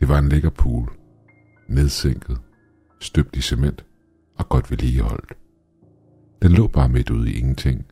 Det 0.00 0.08
var 0.08 0.18
en 0.18 0.28
lækker 0.28 0.50
pool, 0.50 0.92
nedsænket, 1.68 2.38
støbt 3.00 3.36
i 3.36 3.40
cement 3.40 3.84
og 4.38 4.48
godt 4.48 4.70
vedligeholdt. 4.70 5.32
Den 6.42 6.52
lå 6.52 6.66
bare 6.66 6.88
midt 6.88 7.10
ude 7.10 7.30
i 7.30 7.38
ingenting, 7.38 7.86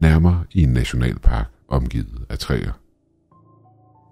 nærmere 0.00 0.44
i 0.52 0.62
en 0.62 0.72
nationalpark 0.72 1.46
omgivet 1.68 2.26
af 2.28 2.38
træer. 2.38 2.72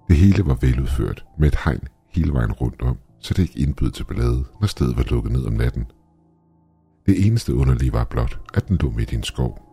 Det 0.09 0.17
hele 0.17 0.47
var 0.47 0.59
veludført 0.61 1.25
med 1.39 1.49
et 1.49 1.59
hegn 1.65 1.89
hele 2.09 2.33
vejen 2.33 2.53
rundt 2.53 2.83
om, 2.83 2.99
så 3.19 3.35
det 3.35 3.43
ikke 3.43 3.59
indbød 3.59 3.91
til 3.91 4.05
ballade, 4.05 4.45
når 4.61 4.67
stedet 4.67 4.97
var 4.97 5.07
lukket 5.11 5.33
ned 5.33 5.47
om 5.47 5.53
natten. 5.53 5.87
Det 7.07 7.27
eneste 7.27 7.55
underlige 7.55 7.93
var 7.93 8.05
blot, 8.05 8.41
at 8.55 8.69
den 8.69 8.77
lå 8.77 8.91
midt 8.91 9.13
i 9.13 9.15
en 9.15 9.23
skov. 9.23 9.69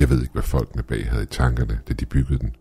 Jeg 0.00 0.10
ved 0.10 0.20
ikke, 0.20 0.32
hvad 0.32 0.42
folkene 0.42 0.82
bag 0.82 1.10
havde 1.10 1.22
i 1.22 1.26
tankerne, 1.26 1.80
da 1.88 1.92
de 1.92 2.06
byggede 2.06 2.38
den, 2.38 2.56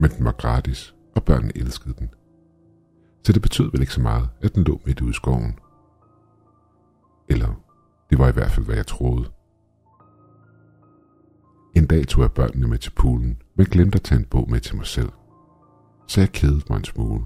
men 0.00 0.10
den 0.10 0.24
var 0.24 0.32
gratis, 0.32 0.94
og 1.16 1.24
børnene 1.24 1.56
elskede 1.56 1.94
den. 1.98 2.10
Så 3.22 3.32
det 3.32 3.42
betød 3.42 3.70
vel 3.70 3.80
ikke 3.80 3.92
så 3.92 4.00
meget, 4.00 4.28
at 4.40 4.54
den 4.54 4.64
lå 4.64 4.80
midt 4.86 5.00
ude 5.00 5.10
i 5.10 5.12
skoven. 5.12 5.58
Eller, 7.28 7.60
det 8.10 8.18
var 8.18 8.28
i 8.28 8.32
hvert 8.32 8.50
fald, 8.50 8.66
hvad 8.66 8.76
jeg 8.76 8.86
troede. 8.86 9.30
En 11.76 11.86
dag 11.86 12.06
tog 12.08 12.22
jeg 12.22 12.32
børnene 12.32 12.68
med 12.68 12.78
til 12.78 12.90
poolen, 12.90 13.42
men 13.56 13.66
glemte 13.66 13.96
at 13.96 14.02
tage 14.02 14.18
en 14.18 14.24
bog 14.24 14.50
med 14.50 14.60
til 14.60 14.76
mig 14.76 14.86
selv. 14.86 15.08
Så 16.06 16.20
jeg 16.20 16.32
kedede 16.32 16.62
mig 16.70 16.76
en 16.76 16.84
smule. 16.84 17.24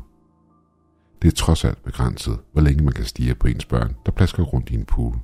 Det 1.23 1.29
er 1.29 1.35
trods 1.35 1.65
alt 1.65 1.83
begrænset, 1.83 2.39
hvor 2.53 2.63
længe 2.63 2.85
man 2.85 2.93
kan 2.93 3.05
stige 3.05 3.35
på 3.35 3.47
ens 3.47 3.65
børn, 3.65 3.97
der 4.07 4.13
plasker 4.13 4.43
rundt 4.43 4.71
i 4.71 4.75
en 4.75 4.85
pool. 4.85 5.15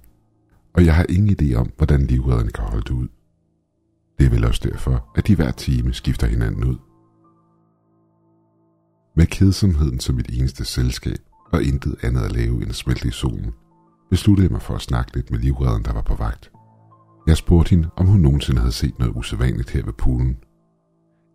Og 0.75 0.84
jeg 0.87 0.95
har 0.95 1.06
ingen 1.09 1.37
idé 1.41 1.55
om, 1.55 1.70
hvordan 1.77 2.06
livredderne 2.06 2.50
kan 2.50 2.64
holde 2.64 2.83
det 2.83 2.91
ud. 2.91 3.09
Det 4.19 4.27
er 4.27 4.30
vel 4.30 4.45
også 4.45 4.69
derfor, 4.73 5.11
at 5.17 5.27
de 5.27 5.36
hver 5.36 5.50
time 5.50 5.92
skifter 5.92 6.27
hinanden 6.27 6.64
ud. 6.64 6.77
Med 9.21 9.27
kedsomheden 9.27 10.01
som 10.01 10.15
mit 10.15 10.31
eneste 10.31 10.65
selskab, 10.65 11.19
og 11.53 11.63
intet 11.63 11.97
andet 12.03 12.21
at 12.21 12.33
lave 12.33 12.55
end 12.63 12.69
at 12.69 12.75
smelte 12.75 13.09
i 13.09 13.11
solen, 13.11 13.53
besluttede 14.11 14.45
jeg 14.45 14.53
mig 14.53 14.63
for 14.63 14.75
at 14.75 14.81
snakke 14.81 15.15
lidt 15.15 15.31
med 15.31 15.39
livredderen, 15.39 15.85
der 15.85 15.93
var 15.93 16.03
på 16.03 16.15
vagt. 16.15 16.51
Jeg 17.27 17.37
spurgte 17.37 17.71
hende, 17.71 17.91
om 17.97 18.07
hun 18.07 18.21
nogensinde 18.21 18.61
havde 18.61 18.73
set 18.73 18.98
noget 18.98 19.17
usædvanligt 19.17 19.71
her 19.71 19.85
ved 19.85 19.93
poolen. 19.93 20.39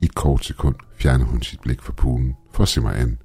I 0.01 0.05
et 0.05 0.15
kort 0.15 0.45
sekund 0.45 0.75
fjernede 0.95 1.29
hun 1.29 1.41
sit 1.41 1.61
blik 1.61 1.81
fra 1.81 1.93
poolen 1.93 2.35
for 2.51 2.63
at 2.63 2.67
se 2.67 2.81
mig 2.81 2.99
an. 2.99 3.17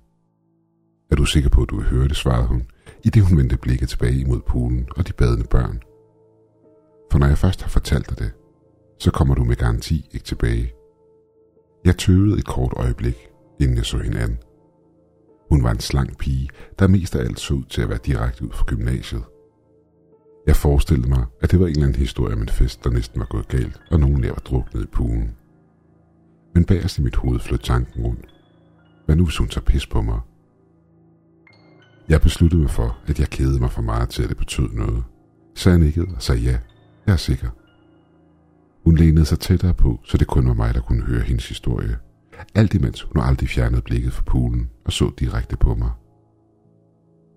Er 1.10 1.16
du 1.16 1.24
sikker 1.24 1.50
på, 1.50 1.62
at 1.62 1.70
du 1.70 1.76
vil 1.76 1.88
høre 1.88 2.08
det, 2.08 2.16
svarede 2.16 2.46
hun, 2.46 2.62
i 3.04 3.10
det 3.10 3.22
hun 3.22 3.38
vendte 3.38 3.56
blikket 3.56 3.88
tilbage 3.88 4.20
imod 4.20 4.40
poolen 4.40 4.88
og 4.96 5.08
de 5.08 5.12
badende 5.12 5.46
børn. 5.50 5.82
For 7.12 7.18
når 7.18 7.26
jeg 7.26 7.38
først 7.38 7.62
har 7.62 7.68
fortalt 7.68 8.10
dig 8.10 8.18
det, 8.18 8.32
så 8.98 9.10
kommer 9.10 9.34
du 9.34 9.44
med 9.44 9.56
garanti 9.56 10.08
ikke 10.12 10.24
tilbage. 10.24 10.72
Jeg 11.84 11.98
tøvede 11.98 12.38
et 12.38 12.46
kort 12.46 12.72
øjeblik, 12.76 13.16
inden 13.60 13.76
jeg 13.76 13.86
så 13.86 13.98
hende 13.98 14.20
an. 14.20 14.38
Hun 15.50 15.64
var 15.64 15.70
en 15.70 15.80
slank 15.80 16.18
pige, 16.18 16.48
der 16.78 16.88
mest 16.88 17.16
af 17.16 17.24
alt 17.24 17.40
så 17.40 17.54
ud 17.54 17.64
til 17.64 17.82
at 17.82 17.88
være 17.88 17.98
direkte 18.06 18.44
ud 18.44 18.50
fra 18.52 18.64
gymnasiet. 18.66 19.24
Jeg 20.46 20.56
forestillede 20.56 21.08
mig, 21.08 21.24
at 21.40 21.50
det 21.50 21.60
var 21.60 21.66
en 21.66 21.70
eller 21.70 21.86
anden 21.86 22.00
historie 22.00 22.34
om 22.34 22.42
en 22.42 22.48
fest, 22.48 22.84
der 22.84 22.90
næsten 22.90 23.20
var 23.20 23.26
gået 23.26 23.48
galt, 23.48 23.80
og 23.90 24.00
nogen 24.00 24.22
der 24.22 24.28
var 24.28 24.42
druknet 24.44 24.82
i 24.82 24.86
poolen. 24.86 25.36
Men 26.54 26.64
bagerst 26.64 26.98
i 26.98 27.02
mit 27.02 27.16
hoved 27.16 27.40
flød 27.40 27.58
tanken 27.58 28.04
rundt. 28.04 28.34
Hvad 29.06 29.16
nu 29.16 29.24
hvis 29.24 29.36
hun 29.36 29.48
tager 29.48 29.64
pis 29.64 29.86
på 29.86 30.02
mig? 30.02 30.20
Jeg 32.08 32.20
besluttede 32.20 32.62
mig 32.62 32.70
for, 32.70 32.98
at 33.06 33.20
jeg 33.20 33.28
kædede 33.28 33.60
mig 33.60 33.70
for 33.70 33.82
meget 33.82 34.08
til, 34.08 34.22
at 34.22 34.28
det 34.28 34.36
betød 34.36 34.68
noget. 34.72 35.04
Så 35.54 35.70
jeg 35.70 35.78
nikkede 35.78 36.06
og 36.16 36.22
sagde 36.22 36.40
ja. 36.40 36.58
Jeg 37.06 37.12
er 37.12 37.16
sikker. 37.16 37.48
Hun 38.84 38.96
lænede 38.96 39.24
sig 39.24 39.38
tættere 39.38 39.74
på, 39.74 40.00
så 40.04 40.18
det 40.18 40.26
kun 40.26 40.48
var 40.48 40.54
mig, 40.54 40.74
der 40.74 40.80
kunne 40.80 41.02
høre 41.02 41.22
hendes 41.22 41.48
historie. 41.48 41.98
Alt 42.54 42.74
imens 42.74 43.02
hun 43.02 43.22
aldrig 43.22 43.48
fjernede 43.48 43.82
blikket 43.82 44.12
fra 44.12 44.22
poolen 44.26 44.70
og 44.84 44.92
så 44.92 45.12
direkte 45.18 45.56
på 45.56 45.74
mig. 45.74 45.90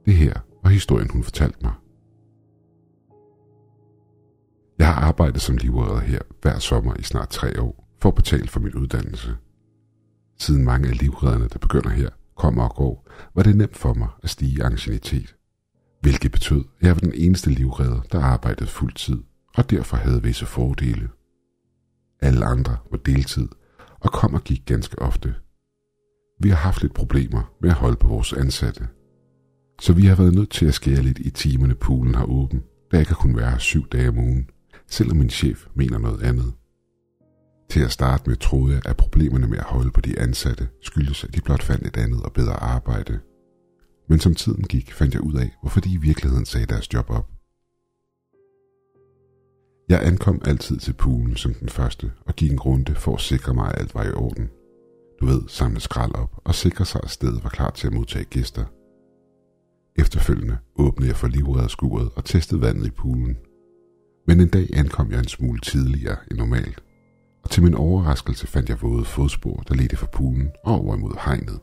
Det 0.05 0.13
her 0.13 0.33
var 0.63 0.69
historien, 0.69 1.09
hun 1.09 1.23
fortalte 1.23 1.57
mig. 1.61 1.73
Jeg 4.79 4.93
har 4.93 5.01
arbejdet 5.01 5.41
som 5.41 5.57
livredder 5.57 5.99
her 5.99 6.19
hver 6.41 6.59
sommer 6.59 6.93
i 6.99 7.03
snart 7.03 7.29
tre 7.29 7.61
år 7.61 7.87
for 8.01 8.09
at 8.09 8.15
betale 8.15 8.47
for 8.47 8.59
min 8.59 8.73
uddannelse. 8.73 9.35
Siden 10.39 10.65
mange 10.65 10.89
af 10.89 10.97
livredderne, 10.97 11.47
der 11.47 11.59
begynder 11.59 11.89
her, 11.89 12.09
kommer 12.37 12.63
og 12.63 12.75
går, 12.75 13.09
var 13.35 13.43
det 13.43 13.55
nemt 13.55 13.77
for 13.77 13.93
mig 13.93 14.07
at 14.23 14.29
stige 14.29 14.57
i 14.57 14.59
ancienitet. 14.59 15.35
Hvilket 16.01 16.31
betød, 16.31 16.63
at 16.79 16.87
jeg 16.87 16.95
var 16.95 16.99
den 16.99 17.13
eneste 17.15 17.49
livredder, 17.49 18.01
der 18.11 18.19
arbejdede 18.21 18.69
fuld 18.69 18.93
tid, 18.93 19.23
og 19.57 19.69
derfor 19.69 19.97
havde 19.97 20.23
visse 20.23 20.45
fordele. 20.45 21.09
Alle 22.21 22.45
andre 22.45 22.77
var 22.91 22.97
deltid, 22.97 23.47
og 24.03 24.11
kom 24.11 24.33
og 24.33 24.43
gik 24.43 24.65
ganske 24.65 24.99
ofte. 24.99 25.35
Vi 26.39 26.49
har 26.49 26.55
haft 26.55 26.81
lidt 26.81 26.93
problemer 26.93 27.53
med 27.61 27.69
at 27.69 27.75
holde 27.75 27.95
på 27.95 28.07
vores 28.07 28.33
ansatte. 28.33 28.87
Så 29.81 29.93
vi 29.93 30.05
har 30.05 30.15
været 30.15 30.33
nødt 30.33 30.49
til 30.49 30.65
at 30.65 30.73
skære 30.73 31.01
lidt 31.01 31.19
i 31.19 31.29
timerne 31.29 31.75
poolen 31.75 32.15
har 32.15 32.25
åben, 32.25 32.63
da 32.91 32.97
jeg 32.97 33.07
kan 33.07 33.15
kun 33.15 33.37
være 33.37 33.49
her 33.49 33.57
syv 33.57 33.87
dage 33.89 34.09
om 34.09 34.17
ugen, 34.17 34.49
selvom 34.87 35.17
min 35.17 35.29
chef 35.29 35.65
mener 35.75 35.97
noget 35.97 36.23
andet. 36.23 36.53
Til 37.69 37.79
at 37.79 37.91
starte 37.91 38.29
med 38.29 38.37
troede 38.37 38.73
jeg, 38.73 38.81
at 38.85 38.97
problemerne 38.97 39.47
med 39.47 39.57
at 39.57 39.63
holde 39.63 39.91
på 39.91 40.01
de 40.01 40.19
ansatte 40.19 40.67
skyldes, 40.81 41.23
at 41.23 41.35
de 41.35 41.41
blot 41.41 41.63
fandt 41.63 41.87
et 41.87 41.97
andet 41.97 42.21
og 42.21 42.33
bedre 42.33 42.53
arbejde. 42.53 43.19
Men 44.09 44.19
som 44.19 44.35
tiden 44.35 44.63
gik, 44.63 44.93
fandt 44.93 45.13
jeg 45.13 45.21
ud 45.21 45.33
af, 45.33 45.55
hvorfor 45.61 45.79
de 45.79 45.93
i 45.93 45.97
virkeligheden 45.97 46.45
sagde 46.45 46.65
deres 46.65 46.93
job 46.93 47.09
op. 47.09 47.32
Jeg 49.93 50.05
ankom 50.05 50.41
altid 50.45 50.77
til 50.77 50.93
poolen 50.93 51.35
som 51.35 51.53
den 51.53 51.69
første 51.69 52.11
og 52.25 52.35
gik 52.35 52.51
en 52.51 52.59
runde 52.59 52.95
for 52.95 53.15
at 53.15 53.21
sikre 53.21 53.53
mig, 53.53 53.67
at 53.67 53.79
alt 53.79 53.95
var 53.95 54.03
i 54.03 54.11
orden. 54.11 54.49
Du 55.19 55.25
ved, 55.25 55.41
samle 55.47 55.79
skrald 55.79 56.15
op 56.15 56.41
og 56.43 56.55
sikre 56.55 56.85
sig, 56.85 57.01
at 57.03 57.09
stedet 57.09 57.43
var 57.43 57.49
klar 57.49 57.69
til 57.69 57.87
at 57.87 57.93
modtage 57.93 58.25
gæster. 58.25 58.65
Efterfølgende 59.95 60.57
åbnede 60.75 61.07
jeg 61.09 61.15
for 61.15 61.27
livredderskuret 61.27 62.09
og 62.15 62.25
testede 62.25 62.61
vandet 62.61 62.87
i 62.87 62.91
poolen. 62.91 63.37
Men 64.27 64.39
en 64.39 64.49
dag 64.49 64.69
ankom 64.73 65.11
jeg 65.11 65.19
en 65.19 65.27
smule 65.27 65.59
tidligere 65.59 66.17
end 66.31 66.37
normalt, 66.37 66.83
og 67.43 67.49
til 67.49 67.63
min 67.63 67.75
overraskelse 67.75 68.47
fandt 68.47 68.69
jeg 68.69 68.81
våde 68.81 69.05
fodspor, 69.05 69.63
der 69.67 69.75
ledte 69.75 69.97
fra 69.97 70.07
poolen 70.13 70.51
og 70.65 70.73
over 70.73 70.95
imod 70.95 71.13
hegnet. 71.25 71.59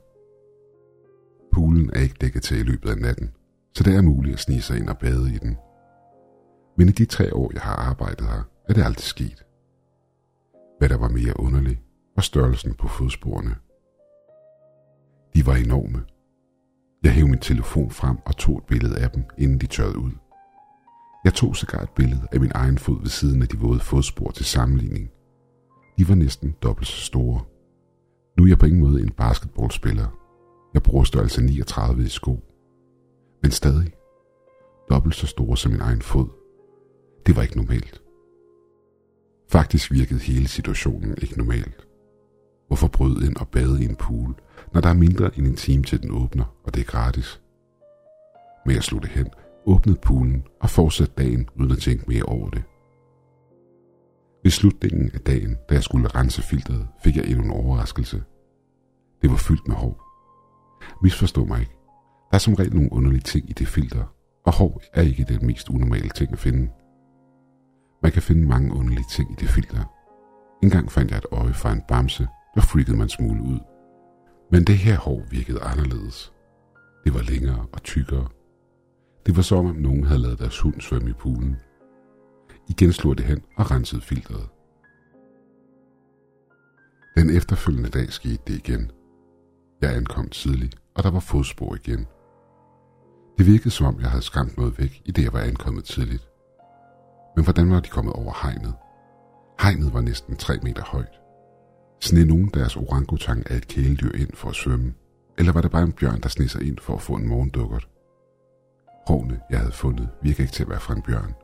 Poolen 1.53 1.91
er 1.95 2.01
ikke 2.01 2.17
dækket 2.21 2.43
til 2.43 2.59
i 2.59 2.63
løbet 2.63 2.91
af 2.91 2.99
natten, 2.99 3.31
så 3.75 3.85
det 3.85 3.95
er 3.95 4.03
muligt 4.03 4.35
at 4.35 4.41
snige 4.41 4.63
sig 4.63 4.79
ind 4.79 4.89
og 4.89 4.99
bade 4.99 5.35
i 5.35 5.39
den– 5.39 5.57
men 6.81 6.89
i 6.89 6.93
de 6.93 7.05
tre 7.05 7.35
år, 7.35 7.51
jeg 7.53 7.63
har 7.63 7.77
arbejdet 7.77 8.27
her, 8.27 8.43
er 8.69 8.75
det 8.75 8.83
aldrig 8.83 9.05
sket. 9.05 9.45
Hvad 10.79 10.89
der 10.89 10.97
var 10.97 11.09
mere 11.09 11.41
underligt, 11.41 11.81
var 12.17 12.23
størrelsen 12.23 12.75
på 12.75 12.89
fodsporene. 12.89 13.55
De 15.35 15.47
var 15.47 15.55
enorme. 15.55 16.05
Jeg 17.03 17.13
hævde 17.13 17.31
min 17.31 17.39
telefon 17.39 17.91
frem 17.91 18.17
og 18.27 18.37
tog 18.37 18.59
et 18.59 18.65
billede 18.65 18.99
af 18.99 19.11
dem, 19.11 19.25
inden 19.39 19.59
de 19.59 19.67
tørrede 19.67 19.99
ud. 19.99 20.13
Jeg 21.25 21.35
tog 21.35 21.57
sågar 21.57 21.83
et 21.83 21.91
billede 21.91 22.23
af 22.33 22.41
min 22.41 22.53
egen 22.55 22.79
fod 22.79 23.01
ved 23.01 23.09
siden 23.09 23.43
af 23.43 23.49
de 23.49 23.59
våde 23.59 23.81
fodspor 23.81 24.31
til 24.31 24.45
sammenligning. 24.45 25.11
De 25.99 26.09
var 26.09 26.15
næsten 26.15 26.55
dobbelt 26.63 26.89
så 26.89 27.01
store. 27.01 27.41
Nu 28.39 28.45
er 28.45 28.49
jeg 28.49 28.59
på 28.59 28.67
ingen 28.67 28.81
måde 28.81 29.03
en 29.03 29.13
basketballspiller. 29.13 30.07
Jeg 30.75 30.83
bruger 30.83 31.05
størrelse 31.05 31.43
39 31.43 32.05
i 32.05 32.09
sko. 32.09 32.41
Men 33.43 33.51
stadig 33.51 33.93
dobbelt 34.91 35.15
så 35.15 35.27
store 35.27 35.57
som 35.57 35.73
min 35.73 35.81
egen 35.81 36.03
fod. 36.03 36.40
Det 37.27 37.37
var 37.37 37.43
ikke 37.43 37.57
normalt. 37.57 38.03
Faktisk 39.49 39.93
virkede 39.93 40.21
hele 40.21 40.49
situationen 40.49 41.15
ikke 41.23 41.39
normalt. 41.39 41.87
Hvorfor 42.67 42.89
bryde 42.89 43.27
ind 43.27 43.37
og 43.37 43.49
bade 43.49 43.83
i 43.83 43.85
en 43.85 43.97
pool, 43.97 44.35
når 44.73 44.81
der 44.81 44.89
er 44.89 44.95
mindre 44.95 45.39
end 45.39 45.47
en 45.47 45.57
time 45.57 45.83
til 45.83 46.03
den 46.03 46.11
åbner, 46.11 46.57
og 46.65 46.75
det 46.75 46.81
er 46.81 46.85
gratis? 46.85 47.41
Med 48.67 48.77
at 48.77 48.85
slutte 48.85 49.09
hen, 49.09 49.29
åbnede 49.67 49.99
poolen 50.03 50.45
og 50.61 50.71
fortsatte 50.71 51.15
dagen 51.19 51.49
uden 51.57 51.71
at 51.71 51.79
tænke 51.79 52.05
mere 52.09 52.23
over 52.23 52.51
det. 52.51 52.63
Ved 54.43 54.51
slutningen 54.51 55.11
af 55.15 55.21
dagen, 55.21 55.57
da 55.69 55.75
jeg 55.75 55.83
skulle 55.83 56.09
rense 56.09 56.43
filteret, 56.43 56.89
fik 57.05 57.17
jeg 57.17 57.25
endnu 57.25 57.45
en 57.45 57.51
overraskelse. 57.51 58.23
Det 59.23 59.31
var 59.31 59.37
fyldt 59.37 59.69
med 59.69 59.77
hår. 59.77 60.03
Misforstå 61.03 61.45
mig 61.45 61.61
ikke. 61.61 61.77
Der 62.31 62.35
er 62.35 62.39
som 62.39 62.55
regel 62.55 62.75
nogle 62.75 62.93
underlige 62.93 63.21
ting 63.21 63.51
i 63.51 63.53
det 63.53 63.69
filter, 63.69 64.05
og 64.45 64.53
hår 64.55 64.83
er 64.93 65.03
ikke 65.03 65.25
den 65.25 65.47
mest 65.47 65.71
unormale 65.71 66.09
ting 66.09 66.33
at 66.33 66.39
finde. 66.39 66.71
Man 68.03 68.13
kan 68.13 68.23
finde 68.23 68.49
mange 68.49 68.75
underlige 68.75 69.07
ting 69.11 69.33
i 69.33 69.35
det 69.35 69.49
filter. 69.49 69.85
En 70.63 70.71
gang 70.71 70.93
fandt 70.93 71.11
jeg 71.11 71.19
et 71.19 71.27
øje 71.33 71.55
fra 71.55 71.73
en 71.73 71.83
bamse, 71.89 72.29
der 72.55 72.61
freakede 72.61 72.97
man 72.97 73.09
smule 73.09 73.43
ud. 73.43 73.59
Men 74.51 74.65
det 74.65 74.77
her 74.79 74.97
hår 74.97 75.23
virkede 75.31 75.61
anderledes. 75.63 76.33
Det 77.05 77.15
var 77.15 77.23
længere 77.23 77.67
og 77.73 77.83
tykkere. 77.83 78.29
Det 79.27 79.37
var 79.37 79.43
som 79.43 79.67
om 79.67 79.77
nogen 79.77 80.05
havde 80.05 80.21
lavet 80.21 80.39
deres 80.39 80.59
hund 80.61 80.81
svømme 80.81 81.11
i 81.11 81.13
poolen. 81.13 81.57
Igen 82.69 82.93
slog 82.93 83.19
det 83.19 83.27
hen 83.27 83.43
og 83.57 83.71
rensede 83.71 84.01
filteret. 84.01 84.49
Den 87.17 87.31
efterfølgende 87.37 87.89
dag 87.89 88.13
skete 88.13 88.43
det 88.47 88.55
igen. 88.55 88.91
Jeg 89.81 89.97
ankom 89.97 90.29
tidligt, 90.29 90.77
og 90.95 91.03
der 91.03 91.11
var 91.11 91.21
fodspor 91.21 91.75
igen. 91.75 92.07
Det 93.39 93.47
virkede 93.47 93.71
som 93.71 93.87
om, 93.87 94.01
jeg 94.01 94.11
havde 94.11 94.23
skræmt 94.23 94.57
noget 94.57 94.79
væk, 94.79 95.03
i 95.05 95.11
det 95.11 95.25
jeg 95.25 95.33
var 95.33 95.41
ankommet 95.41 95.85
tidligt. 95.85 96.30
Men 97.41 97.45
hvordan 97.45 97.71
var 97.71 97.81
de 97.81 97.89
kommet 97.89 98.15
over 98.15 98.33
hegnet? 98.43 98.75
Hegnet 99.61 99.95
var 99.95 100.01
næsten 100.01 100.37
3 100.37 100.59
meter 100.63 100.83
højt. 100.85 101.21
Sned 102.01 102.25
nogen 102.25 102.51
deres 102.55 102.77
orangutang 102.77 103.51
af 103.51 103.57
et 103.57 103.69
kæledyr 103.69 104.13
ind 104.13 104.31
for 104.35 104.49
at 104.49 104.55
svømme, 104.55 104.95
eller 105.39 105.53
var 105.53 105.61
det 105.61 105.71
bare 105.71 105.83
en 105.83 105.93
bjørn, 105.93 106.21
der 106.21 106.29
sned 106.29 106.49
sig 106.49 106.63
ind 106.63 106.79
for 106.79 106.95
at 106.95 107.03
få 107.03 107.15
en 107.15 107.29
morgendukkert? 107.29 107.89
Hårene, 109.09 109.41
jeg 109.51 109.59
havde 109.59 109.73
fundet, 109.73 110.09
virker 110.23 110.41
ikke 110.41 110.53
til 110.53 110.63
at 110.63 110.69
være 110.69 110.81
fra 110.81 110.95
en 110.95 111.03
bjørn. 111.03 111.35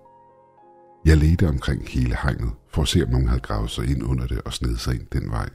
Jeg 1.04 1.16
ledte 1.16 1.48
omkring 1.48 1.88
hele 1.88 2.16
hegnet, 2.22 2.52
for 2.68 2.82
at 2.82 2.88
se, 2.88 3.02
om 3.04 3.10
nogen 3.10 3.28
havde 3.28 3.40
gravet 3.40 3.70
sig 3.70 3.90
ind 3.90 4.02
under 4.04 4.26
det 4.26 4.40
og 4.44 4.52
sned 4.52 4.76
sig 4.76 4.94
ind 4.94 5.06
den 5.12 5.30
vej. 5.30 5.48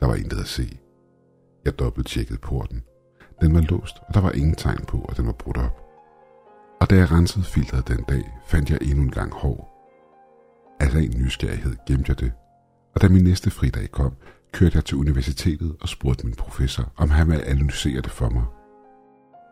Der 0.00 0.06
var 0.06 0.14
intet 0.14 0.40
at 0.40 0.46
se. 0.46 0.78
Jeg 1.64 1.78
dobbelttjekkede 1.78 2.38
porten. 2.38 2.82
Den 3.40 3.54
var 3.54 3.60
låst, 3.60 3.96
og 4.08 4.14
der 4.14 4.20
var 4.20 4.32
ingen 4.32 4.54
tegn 4.54 4.84
på, 4.84 5.06
at 5.08 5.16
den 5.16 5.26
var 5.26 5.32
brudt 5.32 5.56
op. 5.56 5.81
Og 6.82 6.90
da 6.90 6.96
jeg 6.96 7.12
rensede 7.12 7.44
filteret 7.44 7.88
den 7.88 8.02
dag, 8.02 8.30
fandt 8.46 8.70
jeg 8.70 8.78
endnu 8.82 9.02
en 9.02 9.10
gang 9.10 9.32
hår. 9.32 9.58
Af 10.80 10.94
ren 10.94 11.10
nysgerrighed 11.16 11.76
gemte 11.86 12.10
jeg 12.10 12.20
det, 12.20 12.32
og 12.94 13.02
da 13.02 13.08
min 13.08 13.24
næste 13.24 13.50
fridag 13.50 13.90
kom, 13.90 14.12
kørte 14.52 14.76
jeg 14.76 14.84
til 14.84 14.96
universitetet 14.96 15.76
og 15.80 15.88
spurgte 15.88 16.26
min 16.26 16.34
professor, 16.34 16.92
om 16.96 17.10
han 17.10 17.28
ville 17.28 17.44
analysere 17.44 18.00
det 18.00 18.10
for 18.10 18.28
mig. 18.28 18.44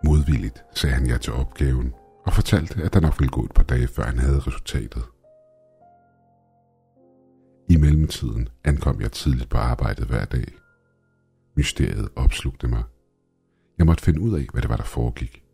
Modvilligt 0.05 0.65
sagde 0.75 0.95
han 0.95 1.07
ja 1.07 1.17
til 1.17 1.33
opgaven 1.33 1.95
og 2.27 2.33
fortalte, 2.33 2.83
at 2.83 2.95
der 2.95 3.01
nok 3.01 3.21
ville 3.21 3.31
gå 3.31 3.45
et 3.45 3.53
par 3.53 3.63
dage, 3.63 3.89
før 3.89 4.03
han 4.03 4.19
havde 4.19 4.41
resultatet. 4.41 5.03
I 7.69 7.77
mellemtiden 7.77 8.49
ankom 8.65 9.01
jeg 9.01 9.13
tidligt 9.13 9.49
på 9.49 9.59
arbejdet 9.59 10.07
hver 10.07 10.25
dag. 10.25 10.47
Mysteriet 11.57 12.09
opslugte 12.17 12.69
mig. 12.69 12.83
Jeg 13.79 13.87
måtte 13.87 14.05
finde 14.05 14.21
ud 14.21 14.39
af, 14.39 14.47
hvad 14.53 14.63
det 14.63 14.71
var, 14.71 14.77
der 14.77 14.85
foregik. 14.85 15.50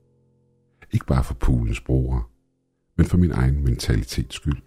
Ikke 0.92 1.06
bare 1.06 1.24
for 1.24 1.34
poolens 1.34 1.80
brugere, 1.80 2.22
men 2.96 3.06
for 3.06 3.16
min 3.16 3.30
egen 3.30 3.64
mentalitets 3.64 4.36
skyld. 4.36 4.62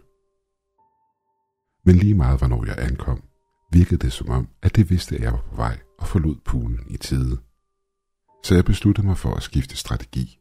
Men 1.86 1.96
lige 1.96 2.16
meget, 2.16 2.40
hvornår 2.40 2.66
jeg 2.66 2.76
ankom, 2.80 3.24
virkede 3.72 3.98
det 3.98 4.14
som 4.14 4.30
om, 4.30 4.48
at 4.62 4.76
det 4.76 4.90
vidste, 4.90 5.16
at 5.16 5.22
jeg 5.22 5.34
var 5.34 5.46
på 5.50 5.56
vej 5.56 5.80
og 6.00 6.08
forlod 6.08 6.36
poolen 6.46 6.86
i 6.90 6.98
tide. 6.98 7.38
Så 8.44 8.56
jeg 8.56 8.66
besluttede 8.66 9.08
mig 9.08 9.18
for 9.18 9.36
at 9.36 9.44
skifte 9.44 9.78
strategi. 9.78 10.40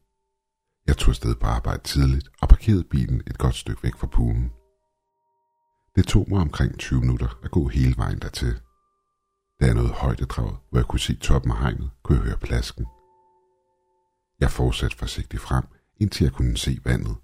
Jeg 0.87 0.97
tog 0.97 1.09
afsted 1.09 1.35
på 1.35 1.45
arbejde 1.45 1.83
tidligt 1.83 2.29
og 2.41 2.49
parkerede 2.49 2.83
bilen 2.83 3.21
et 3.27 3.37
godt 3.37 3.55
stykke 3.55 3.83
væk 3.83 3.95
fra 3.95 4.07
poolen. 4.07 4.51
Det 5.95 6.07
tog 6.07 6.25
mig 6.29 6.41
omkring 6.41 6.77
20 6.77 7.01
minutter 7.01 7.39
at 7.43 7.51
gå 7.51 7.67
hele 7.67 7.95
vejen 7.97 8.19
dertil. 8.19 8.59
Da 9.59 9.65
jeg 9.65 9.73
nåede 9.75 9.89
højdedraget, 9.89 10.57
hvor 10.69 10.79
jeg 10.79 10.85
kunne 10.85 10.99
se 10.99 11.15
toppen 11.15 11.51
af 11.51 11.57
hegnet, 11.57 11.89
kunne 12.03 12.17
jeg 12.17 12.25
høre 12.25 12.37
plasken. 12.37 12.85
Jeg 14.39 14.51
fortsatte 14.51 14.97
forsigtigt 14.97 15.41
frem, 15.41 15.63
indtil 15.97 16.23
jeg 16.23 16.33
kunne 16.33 16.57
se 16.57 16.79
vandet. 16.85 17.17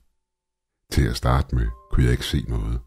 Til 0.92 1.08
at 1.08 1.16
starte 1.16 1.56
med 1.56 1.68
kunne 1.92 2.04
jeg 2.04 2.12
ikke 2.12 2.26
se 2.26 2.46
noget. 2.48 2.82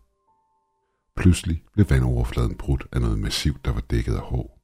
Pludselig 1.17 1.65
blev 1.73 1.91
vandoverfladen 1.91 2.57
brudt 2.57 2.87
af 2.93 3.01
noget 3.01 3.19
massivt, 3.19 3.65
der 3.65 3.73
var 3.73 3.81
dækket 3.81 4.15
af 4.15 4.21
hår, 4.21 4.61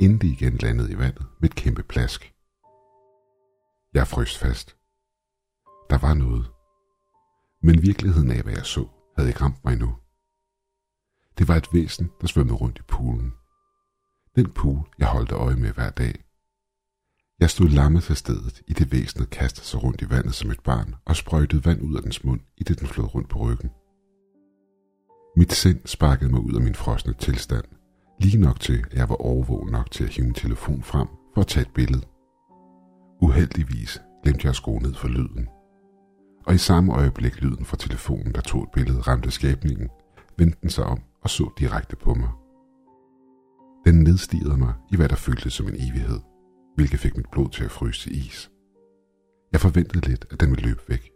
inden 0.00 0.18
det 0.18 0.28
igen 0.28 0.56
landede 0.56 0.92
i 0.92 0.98
vandet 0.98 1.26
med 1.40 1.50
et 1.50 1.56
kæmpe 1.56 1.82
plask. 1.82 2.34
Jeg 3.94 4.08
frøs 4.08 4.38
fast. 4.38 4.76
Der 5.90 5.98
var 5.98 6.14
noget. 6.14 6.50
Men 7.62 7.82
virkeligheden 7.82 8.30
af, 8.30 8.42
hvad 8.42 8.52
jeg 8.52 8.66
så, 8.66 8.88
havde 9.16 9.28
ikke 9.28 9.40
ramt 9.40 9.64
mig 9.64 9.72
endnu. 9.72 9.96
Det 11.38 11.48
var 11.48 11.56
et 11.56 11.68
væsen, 11.72 12.10
der 12.20 12.26
svømmede 12.26 12.56
rundt 12.56 12.78
i 12.78 12.82
poolen. 12.82 13.34
Den 14.36 14.52
pool, 14.52 14.88
jeg 14.98 15.08
holdt 15.08 15.32
øje 15.32 15.56
med 15.56 15.72
hver 15.72 15.90
dag. 15.90 16.25
Jeg 17.40 17.50
stod 17.50 17.68
lammet 17.68 18.02
til 18.02 18.16
stedet, 18.16 18.62
i 18.66 18.72
det 18.72 18.92
væsenet 18.92 19.30
kastede 19.30 19.66
sig 19.66 19.82
rundt 19.82 20.02
i 20.02 20.10
vandet 20.10 20.34
som 20.34 20.50
et 20.50 20.60
barn 20.60 20.94
og 21.04 21.16
sprøjtede 21.16 21.64
vand 21.64 21.82
ud 21.82 21.96
af 21.96 22.02
dens 22.02 22.24
mund, 22.24 22.40
i 22.56 22.64
det 22.64 22.80
den 22.80 22.88
flød 22.88 23.14
rundt 23.14 23.28
på 23.28 23.38
ryggen. 23.38 23.70
Mit 25.36 25.52
sind 25.52 25.80
sparkede 25.84 26.30
mig 26.30 26.40
ud 26.40 26.54
af 26.54 26.60
min 26.60 26.74
frosne 26.74 27.12
tilstand, 27.12 27.64
lige 28.20 28.40
nok 28.40 28.60
til, 28.60 28.84
at 28.90 28.94
jeg 28.94 29.08
var 29.08 29.14
overvågen 29.14 29.72
nok 29.72 29.90
til 29.90 30.04
at 30.04 30.10
hive 30.10 30.24
min 30.24 30.34
telefon 30.34 30.82
frem 30.82 31.08
for 31.34 31.40
at 31.40 31.46
tage 31.46 31.62
et 31.66 31.74
billede. 31.74 32.02
Uheldigvis 33.22 34.00
glemte 34.22 34.44
jeg 34.44 34.50
at 34.50 34.56
skrue 34.56 34.82
ned 34.82 34.94
for 34.94 35.08
lyden. 35.08 35.48
Og 36.46 36.54
i 36.54 36.58
samme 36.58 36.92
øjeblik 36.92 37.42
lyden 37.42 37.64
fra 37.64 37.76
telefonen, 37.76 38.34
der 38.34 38.40
tog 38.40 38.62
et 38.62 38.70
billede, 38.74 39.00
ramte 39.00 39.30
skabningen, 39.30 39.88
vendte 40.38 40.58
den 40.62 40.70
sig 40.70 40.84
om 40.84 41.00
og 41.22 41.30
så 41.30 41.50
direkte 41.58 41.96
på 41.96 42.14
mig. 42.14 42.30
Den 43.86 44.02
nedstigede 44.02 44.56
mig 44.56 44.74
i 44.92 44.96
hvad 44.96 45.08
der 45.08 45.16
føltes 45.16 45.52
som 45.52 45.68
en 45.68 45.74
evighed, 45.74 46.20
hvilket 46.76 47.00
fik 47.00 47.16
mit 47.16 47.30
blod 47.32 47.48
til 47.48 47.64
at 47.64 47.70
fryse 47.70 48.00
til 48.00 48.26
is. 48.26 48.50
Jeg 49.52 49.60
forventede 49.60 50.08
lidt, 50.08 50.26
at 50.30 50.40
den 50.40 50.50
ville 50.50 50.68
løbe 50.68 50.82
væk. 50.88 51.12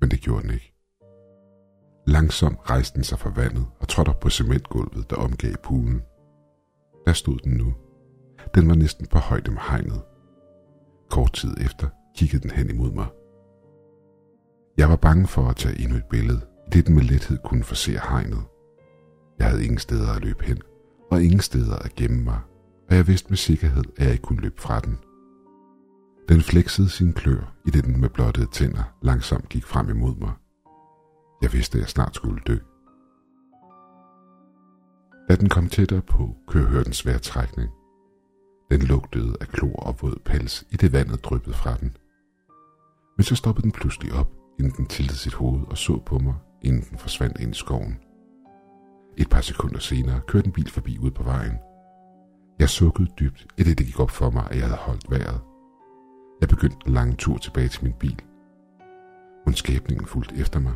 Men 0.00 0.10
det 0.10 0.20
gjorde 0.20 0.42
den 0.42 0.50
ikke. 0.50 0.74
Langsomt 2.06 2.58
rejste 2.70 2.96
den 2.96 3.04
sig 3.04 3.18
fra 3.18 3.30
vandet 3.30 3.66
og 3.80 3.88
trådte 3.88 4.08
op 4.08 4.20
på 4.20 4.30
cementgulvet, 4.30 5.10
der 5.10 5.16
omgav 5.16 5.54
poolen. 5.62 6.02
Der 7.06 7.12
stod 7.12 7.38
den 7.38 7.52
nu. 7.52 7.74
Den 8.54 8.68
var 8.68 8.74
næsten 8.74 9.06
på 9.06 9.18
højde 9.18 9.50
med 9.50 9.60
hegnet. 9.68 10.02
Kort 11.10 11.32
tid 11.32 11.56
efter 11.60 11.88
kiggede 12.16 12.42
den 12.42 12.50
hen 12.50 12.70
imod 12.70 12.92
mig. 12.92 13.06
Jeg 14.76 14.88
var 14.88 14.96
bange 14.96 15.26
for 15.26 15.42
at 15.42 15.56
tage 15.56 15.80
endnu 15.82 15.96
et 15.96 16.04
billede, 16.10 16.40
i 16.66 16.70
det 16.70 16.86
den 16.86 16.94
med 16.94 17.02
lethed 17.02 17.38
kunne 17.44 17.64
forse 17.64 17.92
hegnet. 17.92 18.44
Jeg 19.38 19.46
havde 19.46 19.64
ingen 19.64 19.78
steder 19.78 20.12
at 20.12 20.24
løbe 20.24 20.44
hen, 20.44 20.58
og 21.10 21.22
ingen 21.22 21.40
steder 21.40 21.76
at 21.76 21.94
gemme 21.94 22.24
mig, 22.24 22.40
og 22.88 22.96
jeg 22.96 23.06
vidste 23.06 23.28
med 23.28 23.36
sikkerhed, 23.36 23.84
at 23.96 24.04
jeg 24.04 24.12
ikke 24.12 24.22
kunne 24.22 24.40
løbe 24.40 24.60
fra 24.60 24.80
den. 24.80 24.98
Den 26.28 26.40
fleksede 26.40 26.88
sin 26.88 27.12
klør, 27.12 27.54
i 27.66 27.70
det 27.70 27.84
den 27.84 28.00
med 28.00 28.08
blottede 28.08 28.46
tænder 28.46 28.82
langsomt 29.02 29.48
gik 29.48 29.64
frem 29.64 29.88
imod 29.88 30.14
mig. 30.16 30.32
Jeg 31.42 31.52
vidste, 31.52 31.78
at 31.78 31.80
jeg 31.80 31.88
snart 31.88 32.14
skulle 32.14 32.40
dø. 32.46 32.56
Da 35.28 35.36
den 35.36 35.48
kom 35.48 35.68
tættere 35.68 36.02
på, 36.02 36.36
kunne 36.46 36.62
jeg 36.62 36.70
høre 36.70 36.84
den 36.84 36.92
svære 36.92 37.18
trækning. 37.18 37.70
Den 38.70 38.80
lugtede 38.82 39.36
af 39.40 39.48
klor 39.48 39.76
og 39.76 39.96
våd 40.02 40.20
pels, 40.24 40.64
i 40.70 40.76
det 40.76 40.92
vandet 40.92 41.24
dryppede 41.24 41.54
fra 41.54 41.74
den. 41.74 41.96
Men 43.16 43.24
så 43.24 43.36
stoppede 43.36 43.62
den 43.62 43.72
pludselig 43.72 44.12
op, 44.12 44.32
inden 44.58 44.72
den 44.76 44.86
tiltede 44.86 45.18
sit 45.18 45.34
hoved 45.34 45.62
og 45.66 45.78
så 45.78 46.02
på 46.06 46.18
mig, 46.18 46.34
inden 46.62 46.82
den 46.90 46.98
forsvandt 46.98 47.40
ind 47.40 47.50
i 47.50 47.58
skoven. 47.58 47.98
Et 49.16 49.30
par 49.30 49.40
sekunder 49.40 49.78
senere 49.78 50.20
kørte 50.26 50.46
en 50.46 50.52
bil 50.52 50.70
forbi 50.70 50.98
ud 50.98 51.10
på 51.10 51.22
vejen. 51.22 51.54
Jeg 52.58 52.68
sukkede 52.68 53.08
dybt, 53.20 53.46
i 53.58 53.62
det 53.62 53.76
gik 53.76 54.00
op 54.00 54.10
for 54.10 54.30
mig, 54.30 54.46
at 54.50 54.56
jeg 54.56 54.64
havde 54.66 54.78
holdt 54.78 55.10
vejret. 55.10 55.40
Jeg 56.40 56.48
begyndte 56.48 56.76
en 56.86 56.92
lang 56.92 57.18
tur 57.18 57.38
tilbage 57.38 57.68
til 57.68 57.84
min 57.84 57.92
bil. 57.92 58.22
Hun 59.44 59.54
skæbningen 59.54 60.06
fulgte 60.06 60.36
efter 60.36 60.60
mig. 60.60 60.74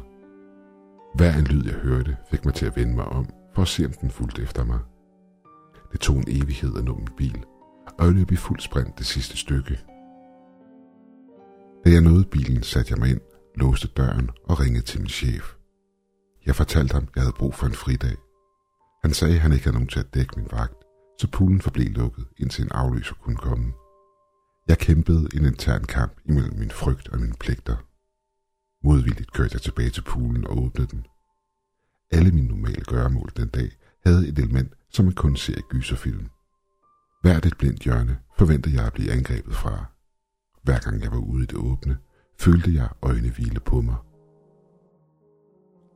Hver 1.15 1.35
en 1.35 1.45
lyd, 1.45 1.65
jeg 1.65 1.75
hørte, 1.75 2.17
fik 2.31 2.45
mig 2.45 2.55
til 2.55 2.67
at 2.67 2.77
vende 2.77 2.95
mig 2.95 3.05
om, 3.05 3.27
for 3.55 3.63
at 3.63 3.69
se, 3.69 3.87
om 3.87 3.93
den 3.93 4.11
fulgte 4.11 4.43
efter 4.43 4.65
mig. 4.65 4.79
Det 5.93 6.01
tog 6.01 6.17
en 6.17 6.25
evighed 6.29 6.77
at 6.77 6.85
nå 6.85 6.95
min 6.95 7.09
bil, 7.17 7.45
og 7.99 8.05
jeg 8.05 8.15
løb 8.15 8.31
i 8.31 8.37
fuld 8.37 8.61
sprint 8.61 8.99
det 8.99 9.07
sidste 9.07 9.37
stykke. 9.37 9.81
Da 11.85 11.91
jeg 11.91 12.01
nåede 12.01 12.25
bilen, 12.25 12.63
satte 12.63 12.93
jeg 12.93 12.99
mig 12.99 13.11
ind, 13.11 13.21
låste 13.55 13.89
døren 13.89 14.31
og 14.45 14.61
ringede 14.61 14.85
til 14.85 15.01
min 15.01 15.09
chef. 15.09 15.55
Jeg 16.47 16.57
fortalte 16.57 16.93
ham, 16.95 17.03
at 17.03 17.17
jeg 17.17 17.23
havde 17.23 17.37
brug 17.39 17.55
for 17.55 17.67
en 17.67 17.73
fridag. 17.73 18.17
Han 19.03 19.13
sagde, 19.13 19.35
at 19.35 19.41
han 19.41 19.53
ikke 19.53 19.65
havde 19.65 19.77
nogen 19.77 19.89
til 19.89 20.01
at 20.01 20.15
dække 20.15 20.33
min 20.37 20.49
vagt, 20.51 20.85
så 21.19 21.29
poolen 21.31 21.61
forblev 21.61 21.91
lukket, 21.91 22.27
indtil 22.37 22.65
en 22.65 22.73
afløser 22.73 23.15
kunne 23.15 23.37
komme. 23.37 23.73
Jeg 24.69 24.79
kæmpede 24.79 25.29
en 25.35 25.45
intern 25.45 25.85
kamp 25.85 26.13
imellem 26.25 26.59
min 26.59 26.71
frygt 26.71 27.09
og 27.09 27.21
mine 27.21 27.35
pligter. 27.41 27.77
Modvilligt 28.85 29.33
kørte 29.33 29.55
jeg 29.55 29.63
tilbage 29.63 29.91
til 29.91 30.03
poolen 30.03 30.47
og 30.47 30.59
åbnede 30.59 30.89
den. 30.91 31.07
Alle 32.11 32.31
mine 32.31 32.49
normale 32.49 32.85
gøremål 32.85 33.33
den 33.37 33.49
dag 33.49 33.71
havde 34.07 34.29
et 34.29 34.39
element, 34.39 34.73
som 34.91 35.05
man 35.05 35.15
kun 35.15 35.37
ser 35.37 35.59
i 35.59 35.63
gyserfilm. 35.71 36.29
Hvert 37.23 37.47
et 37.47 37.59
blindt 37.59 37.83
hjørne 37.83 38.19
forventede 38.37 38.77
jeg 38.77 38.87
at 38.87 38.93
blive 38.93 39.13
angrebet 39.13 39.55
fra. 39.55 39.85
Hver 40.63 40.79
gang 40.79 41.03
jeg 41.03 41.13
var 41.13 41.19
ude 41.19 41.43
i 41.43 41.47
det 41.47 41.59
åbne, 41.59 41.99
følte 42.39 42.75
jeg 42.75 42.89
øjne 43.03 43.31
hvile 43.31 43.61
på 43.61 43.81
mig. 43.81 43.97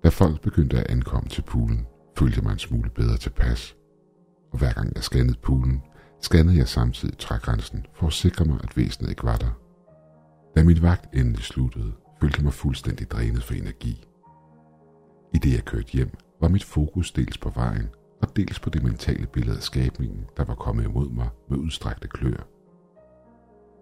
Da 0.04 0.08
folk 0.08 0.40
begyndte 0.40 0.78
at 0.80 0.90
ankomme 0.90 1.28
til 1.28 1.42
poolen, 1.42 1.86
følte 2.18 2.36
jeg 2.36 2.44
mig 2.44 2.52
en 2.52 2.58
smule 2.58 2.90
bedre 2.90 3.16
tilpas. 3.16 3.76
Og 4.52 4.59
hver 4.59 4.73
gang 4.73 4.92
jeg 4.94 5.04
scannede 5.04 5.38
poolen, 5.42 5.82
scannede 6.21 6.59
jeg 6.59 6.68
samtidig 6.68 7.18
trægrænsen 7.18 7.87
for 7.94 8.06
at 8.06 8.12
sikre 8.12 8.44
mig, 8.44 8.61
at 8.62 8.76
væsenet 8.76 9.11
ikke 9.11 9.25
var 9.25 9.37
der. 9.37 9.50
Da 10.56 10.64
min 10.64 10.82
vagt 10.82 11.14
endelig 11.14 11.44
sluttede, 11.44 11.92
følte 12.21 12.37
jeg 12.38 12.44
mig 12.44 12.52
fuldstændig 12.52 13.11
drænet 13.11 13.44
for 13.44 13.54
energi. 13.54 14.04
I 15.35 15.38
det 15.38 15.52
jeg 15.52 15.64
kørte 15.64 15.92
hjem, 15.92 16.11
var 16.40 16.49
mit 16.49 16.64
fokus 16.64 17.12
dels 17.12 17.38
på 17.38 17.50
vejen 17.50 17.88
og 18.23 18.37
dels 18.37 18.61
på 18.61 18.71
det 18.71 18.82
mentale 18.82 19.26
billede 19.26 19.56
af 19.56 19.62
skabningen, 19.62 20.26
der 20.37 20.44
var 20.44 20.54
kommet 20.54 20.85
imod 20.85 21.11
mig 21.11 21.28
med 21.50 21.59
udstrakte 21.59 22.09
klør. 22.09 22.47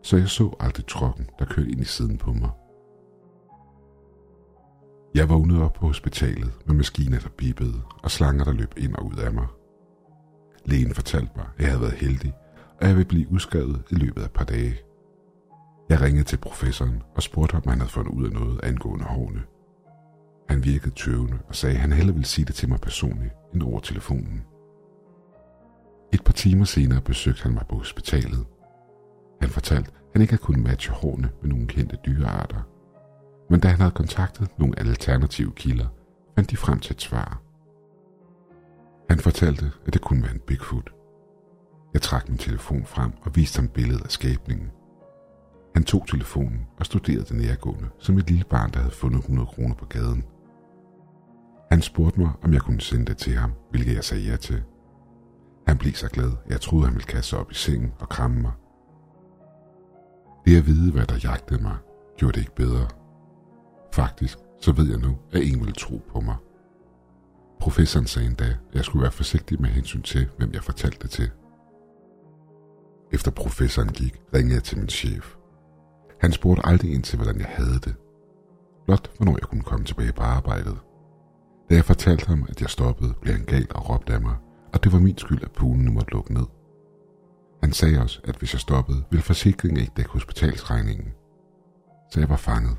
Så 0.03 0.17
jeg 0.17 0.29
så 0.29 0.57
aldrig 0.61 0.87
trokken, 0.87 1.27
der 1.39 1.45
kørte 1.45 1.71
ind 1.71 1.81
i 1.81 1.85
siden 1.85 2.19
på 2.19 2.33
mig. 2.33 2.50
Jeg 5.15 5.29
vågnede 5.29 5.62
op 5.62 5.73
på 5.73 5.87
hospitalet 5.87 6.53
med 6.67 6.75
maskiner, 6.75 7.19
der 7.19 7.29
bippede, 7.29 7.83
og 8.03 8.11
slanger, 8.11 8.45
der 8.45 8.53
løb 8.53 8.75
ind 8.77 8.95
og 8.95 9.07
ud 9.07 9.17
af 9.17 9.33
mig. 9.33 9.47
Lægen 10.64 10.95
fortalte 10.95 11.33
mig, 11.37 11.47
at 11.57 11.62
jeg 11.62 11.69
havde 11.69 11.81
været 11.81 11.95
heldig, 11.95 12.33
og 12.81 12.87
jeg 12.87 12.97
ville 12.97 13.09
blive 13.09 13.33
udskrevet 13.33 13.83
i 13.90 13.95
løbet 13.95 14.21
af 14.21 14.25
et 14.25 14.33
par 14.33 14.45
dage. 14.45 14.81
Jeg 15.88 16.00
ringede 16.00 16.25
til 16.25 16.37
professoren 16.37 17.02
og 17.17 17.23
spurgte, 17.23 17.55
om 17.55 17.62
han 17.67 17.79
havde 17.79 17.90
fundet 17.90 18.12
ud 18.12 18.25
af 18.25 18.33
noget 18.33 18.61
angående 18.62 19.05
hårene. 19.05 19.43
Han 20.49 20.64
virkede 20.64 20.95
tøvende 20.95 21.38
og 21.49 21.57
sagde, 21.57 21.75
at 21.75 21.81
han 21.81 21.93
hellere 21.93 22.14
ville 22.14 22.26
sige 22.26 22.45
det 22.45 22.55
til 22.55 22.69
mig 22.69 22.81
personligt 22.81 23.33
end 23.55 23.62
over 23.62 23.81
telefonen. 23.81 24.45
Et 26.12 26.25
par 26.25 26.33
timer 26.33 26.64
senere 26.64 27.00
besøgte 27.00 27.43
han 27.43 27.52
mig 27.52 27.64
på 27.69 27.76
hospitalet. 27.76 28.47
Han 29.40 29.50
fortalte, 29.50 29.90
at 29.90 30.11
han 30.12 30.23
ikke 30.23 30.33
havde 30.33 30.43
kunnet 30.43 30.62
matche 30.62 30.93
hårene 30.93 31.31
med 31.43 31.50
nogle 31.50 31.67
kendte 31.67 31.99
dyrearter. 32.07 32.62
Men 33.50 33.61
da 33.61 33.69
han 33.69 33.81
havde 33.81 33.90
kontaktet 33.90 34.49
nogle 34.59 34.79
alternative 34.79 35.52
kilder, 35.52 35.87
fandt 36.35 36.50
de 36.50 36.57
frem 36.57 36.81
til 36.81 36.95
et 36.95 37.02
svar. 37.02 37.43
Han 39.11 39.19
fortalte, 39.19 39.73
at 39.87 39.93
det 39.93 40.02
kunne 40.02 40.23
være 40.23 40.35
en 40.35 40.40
Bigfoot. 40.47 40.90
Jeg 41.95 42.02
trak 42.02 42.29
min 42.29 42.38
telefon 42.38 42.85
frem 42.87 43.12
og 43.23 43.37
viste 43.37 43.61
ham 43.61 43.69
billedet 43.69 44.05
af 44.05 44.11
skabningen. 44.11 44.71
Han 45.75 45.85
tog 45.85 46.07
telefonen 46.09 46.67
og 46.79 46.87
studerede 46.87 47.25
den 47.25 47.38
nærgående 47.38 47.88
som 47.99 48.19
et 48.19 48.31
lille 48.31 48.45
barn, 48.45 48.71
der 48.71 48.79
havde 48.79 48.95
fundet 48.95 49.19
100 49.19 49.47
kroner 49.47 49.75
på 49.75 49.87
gaden. 49.87 50.25
Han 51.71 51.83
spurgte 51.83 52.21
mig, 52.21 52.31
om 52.43 52.52
jeg 52.52 52.61
kunne 52.61 52.81
sende 52.81 53.05
det 53.05 53.17
til 53.17 53.33
ham, 53.33 53.52
hvilket 53.71 53.95
jeg 53.95 54.05
sagde 54.05 54.25
ja 54.25 54.37
til. 54.37 54.62
Han 55.67 55.79
blev 55.79 55.93
så 55.93 56.09
glad, 56.09 56.33
at 56.45 56.50
jeg 56.50 56.61
troede, 56.61 56.85
han 56.85 56.95
ville 56.95 57.07
kaste 57.07 57.31
sig 57.31 57.38
op 57.38 57.50
i 57.50 57.55
sengen 57.55 57.93
og 57.99 58.09
kramme 58.09 58.40
mig. 58.40 58.52
Det 60.47 60.57
at 60.57 60.67
vide, 60.67 60.93
hvad 60.93 61.07
der 61.07 61.19
jagtede 61.23 61.62
mig, 61.62 61.76
gjorde 62.17 62.33
det 62.33 62.40
ikke 62.40 62.55
bedre. 62.55 62.88
Faktisk, 63.93 64.38
så 64.61 64.73
ved 64.73 64.90
jeg 64.90 64.99
nu, 64.99 65.19
at 65.33 65.43
ingen 65.43 65.61
ville 65.61 65.75
tro 65.75 66.02
på 66.12 66.21
mig. 66.21 66.37
Professoren 67.61 68.07
sagde 68.07 68.29
endda, 68.29 68.45
at 68.45 68.75
jeg 68.75 68.85
skulle 68.85 69.02
være 69.02 69.12
forsigtig 69.12 69.61
med 69.61 69.71
hensyn 69.71 70.02
til, 70.02 70.29
hvem 70.38 70.52
jeg 70.52 70.64
fortalte 70.64 70.99
det 71.02 71.11
til. 71.11 71.31
Efter 73.12 73.31
professoren 73.31 73.88
gik, 73.88 74.23
ringede 74.35 74.55
jeg 74.55 74.62
til 74.62 74.79
min 74.79 74.88
chef. 74.88 75.35
Han 76.21 76.33
spurgte 76.33 76.67
aldrig 76.67 76.93
ind 76.95 77.02
til, 77.02 77.17
hvordan 77.17 77.38
jeg 77.40 77.49
havde 77.49 77.81
det. 77.85 77.95
Blot, 78.87 79.11
hvornår 79.17 79.33
jeg 79.33 79.49
kunne 79.49 79.62
komme 79.62 79.85
tilbage 79.85 80.12
på 80.12 80.23
arbejdet. 80.23 80.79
Da 81.71 81.75
jeg 81.75 81.85
fortalte 81.85 82.26
ham, 82.26 82.47
at 82.49 82.61
jeg 82.61 82.71
stoppede, 82.71 83.14
blev 83.21 83.35
han 83.35 83.45
gal 83.45 83.67
og 83.71 83.90
råbte 83.90 84.14
af 84.14 84.21
mig, 84.21 84.37
og 84.73 84.85
det 84.85 84.93
var 84.93 84.99
min 84.99 85.19
skyld, 85.19 85.43
at 85.45 85.52
poolen 85.52 85.85
nu 85.85 85.93
måtte 85.93 86.12
lukke 86.12 86.35
ned. 86.35 86.47
Han 87.62 87.73
sagde 87.73 88.02
også, 88.02 88.21
at 88.25 88.37
hvis 88.37 88.52
jeg 88.52 88.61
stoppede, 88.61 89.05
ville 89.11 89.23
forsikringen 89.23 89.81
ikke 89.81 89.93
dække 89.97 90.11
hospitalsregningen. 90.11 91.12
Så 92.12 92.21
jeg 92.21 92.29
var 92.29 92.37
fanget. 92.37 92.76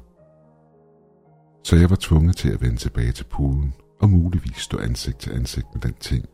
Så 1.64 1.76
jeg 1.76 1.90
var 1.90 1.98
tvunget 2.00 2.36
til 2.36 2.50
at 2.50 2.62
vende 2.62 2.78
tilbage 2.78 3.12
til 3.12 3.24
poolen 3.24 3.74
og 4.02 4.10
muligvis 4.10 4.58
stå 4.58 4.78
ansigt 4.78 5.18
til 5.20 5.32
ansigt 5.34 5.68
med 5.74 5.82
den 5.82 5.94
ting. 5.94 6.26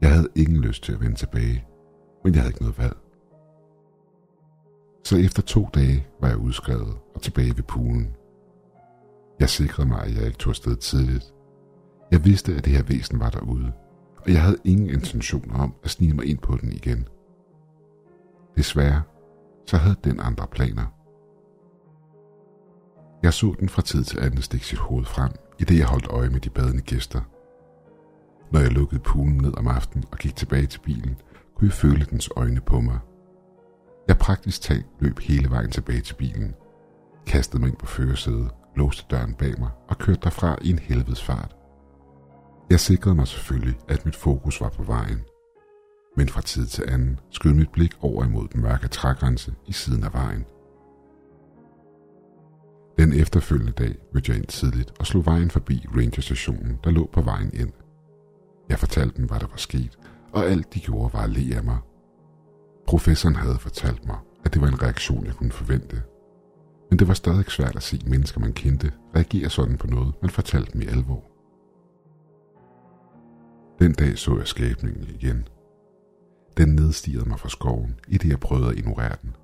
Jeg 0.00 0.10
havde 0.10 0.28
ingen 0.34 0.56
lyst 0.56 0.82
til 0.82 0.92
at 0.92 1.00
vende 1.00 1.14
tilbage, 1.14 1.64
men 2.24 2.34
jeg 2.34 2.42
havde 2.42 2.50
ikke 2.50 2.62
noget 2.62 2.78
valg. 2.78 2.96
Så 5.04 5.16
efter 5.16 5.42
to 5.42 5.68
dage 5.74 6.06
var 6.20 6.28
jeg 6.28 6.36
udskrevet 6.36 6.96
og 7.14 7.22
tilbage 7.22 7.56
ved 7.56 7.62
poolen. 7.62 8.16
Jeg 9.40 9.50
sikrede 9.50 9.88
mig, 9.88 10.02
at 10.02 10.14
jeg 10.14 10.26
ikke 10.26 10.38
tog 10.38 10.50
afsted 10.50 10.76
tidligt. 10.76 11.34
Jeg 12.10 12.24
vidste, 12.24 12.54
at 12.54 12.64
det 12.64 12.72
her 12.72 12.82
væsen 12.82 13.20
var 13.20 13.30
derude, 13.30 13.72
og 14.16 14.32
jeg 14.32 14.42
havde 14.42 14.58
ingen 14.64 14.90
intention 14.90 15.50
om 15.54 15.74
at 15.84 15.90
snige 15.90 16.14
mig 16.14 16.26
ind 16.26 16.38
på 16.38 16.56
den 16.56 16.72
igen. 16.72 17.08
Desværre, 18.56 19.02
så 19.66 19.76
havde 19.76 19.96
den 20.04 20.20
andre 20.20 20.46
planer. 20.46 20.86
Jeg 23.22 23.32
så 23.32 23.54
den 23.60 23.68
fra 23.68 23.82
tid 23.82 24.04
til 24.04 24.20
anden 24.20 24.42
stikke 24.42 24.66
sit 24.66 24.78
hoved 24.78 25.04
frem, 25.04 25.30
i 25.58 25.64
det 25.64 25.78
jeg 25.78 25.86
holdt 25.86 26.06
øje 26.06 26.28
med 26.28 26.40
de 26.40 26.50
badende 26.50 26.82
gæster. 26.82 27.20
Når 28.52 28.60
jeg 28.60 28.72
lukkede 28.72 29.00
poolen 29.00 29.36
ned 29.36 29.58
om 29.58 29.68
aftenen 29.68 30.04
og 30.12 30.18
gik 30.18 30.36
tilbage 30.36 30.66
til 30.66 30.78
bilen, 30.78 31.16
kunne 31.56 31.68
jeg 31.68 31.72
føle 31.72 32.06
dens 32.10 32.30
øjne 32.36 32.60
på 32.60 32.80
mig. 32.80 32.98
Jeg 34.08 34.18
praktisk 34.18 34.62
talt 34.62 34.86
løb 35.00 35.18
hele 35.18 35.50
vejen 35.50 35.70
tilbage 35.70 36.00
til 36.00 36.14
bilen, 36.14 36.54
kastede 37.26 37.60
mig 37.60 37.68
ind 37.68 37.76
på 37.76 37.86
førersædet, 37.86 38.50
låste 38.76 39.04
døren 39.10 39.34
bag 39.34 39.54
mig 39.58 39.70
og 39.88 39.98
kørte 39.98 40.20
derfra 40.22 40.56
i 40.62 40.70
en 40.70 40.78
helvedes 40.78 41.24
fart. 41.24 41.56
Jeg 42.70 42.80
sikrede 42.80 43.14
mig 43.14 43.28
selvfølgelig, 43.28 43.78
at 43.88 44.04
mit 44.04 44.16
fokus 44.16 44.60
var 44.60 44.68
på 44.68 44.82
vejen. 44.82 45.22
Men 46.16 46.28
fra 46.28 46.40
tid 46.40 46.66
til 46.66 46.84
anden 46.88 47.20
skød 47.30 47.52
mit 47.52 47.70
blik 47.72 47.92
over 48.00 48.24
imod 48.24 48.48
den 48.48 48.62
mørke 48.62 48.88
trægrænse 48.88 49.54
i 49.66 49.72
siden 49.72 50.04
af 50.04 50.12
vejen. 50.12 50.44
Den 53.04 53.12
efterfølgende 53.12 53.72
dag 53.72 53.94
mødte 54.12 54.32
jeg 54.32 54.38
ind 54.38 54.46
tidligt 54.46 54.92
og 54.98 55.06
slog 55.06 55.26
vejen 55.26 55.50
forbi 55.50 55.86
rangerstationen, 55.96 56.78
der 56.84 56.90
lå 56.90 57.10
på 57.12 57.20
vejen 57.20 57.50
ind. 57.54 57.72
Jeg 58.68 58.78
fortalte 58.78 59.16
dem, 59.16 59.26
hvad 59.26 59.40
der 59.40 59.46
var 59.46 59.56
sket, 59.56 59.98
og 60.32 60.44
alt 60.44 60.74
de 60.74 60.80
gjorde 60.80 61.12
var 61.12 61.20
at 61.20 61.30
le 61.30 61.56
af 61.56 61.64
mig. 61.64 61.78
Professoren 62.86 63.34
havde 63.34 63.58
fortalt 63.58 64.06
mig, 64.06 64.16
at 64.44 64.54
det 64.54 64.62
var 64.62 64.68
en 64.68 64.82
reaktion, 64.82 65.26
jeg 65.26 65.34
kunne 65.34 65.52
forvente. 65.52 66.02
Men 66.90 66.98
det 66.98 67.08
var 67.08 67.14
stadig 67.14 67.44
svært 67.50 67.76
at 67.76 67.82
se 67.82 68.00
mennesker, 68.06 68.40
man 68.40 68.52
kendte, 68.52 68.92
reagere 69.16 69.50
sådan 69.50 69.76
på 69.76 69.86
noget, 69.86 70.14
man 70.22 70.30
fortalte 70.30 70.72
dem 70.72 70.80
i 70.80 70.86
alvor. 70.86 71.24
Den 73.78 73.92
dag 73.92 74.18
så 74.18 74.36
jeg 74.36 74.46
skabningen 74.46 75.08
igen. 75.08 75.48
Den 76.56 76.68
nedstigede 76.68 77.28
mig 77.28 77.40
fra 77.40 77.48
skoven, 77.48 78.00
i 78.08 78.18
det 78.18 78.28
jeg 78.28 78.40
prøvede 78.40 78.68
at 78.68 78.78
ignorere 78.78 79.16
den. 79.22 79.36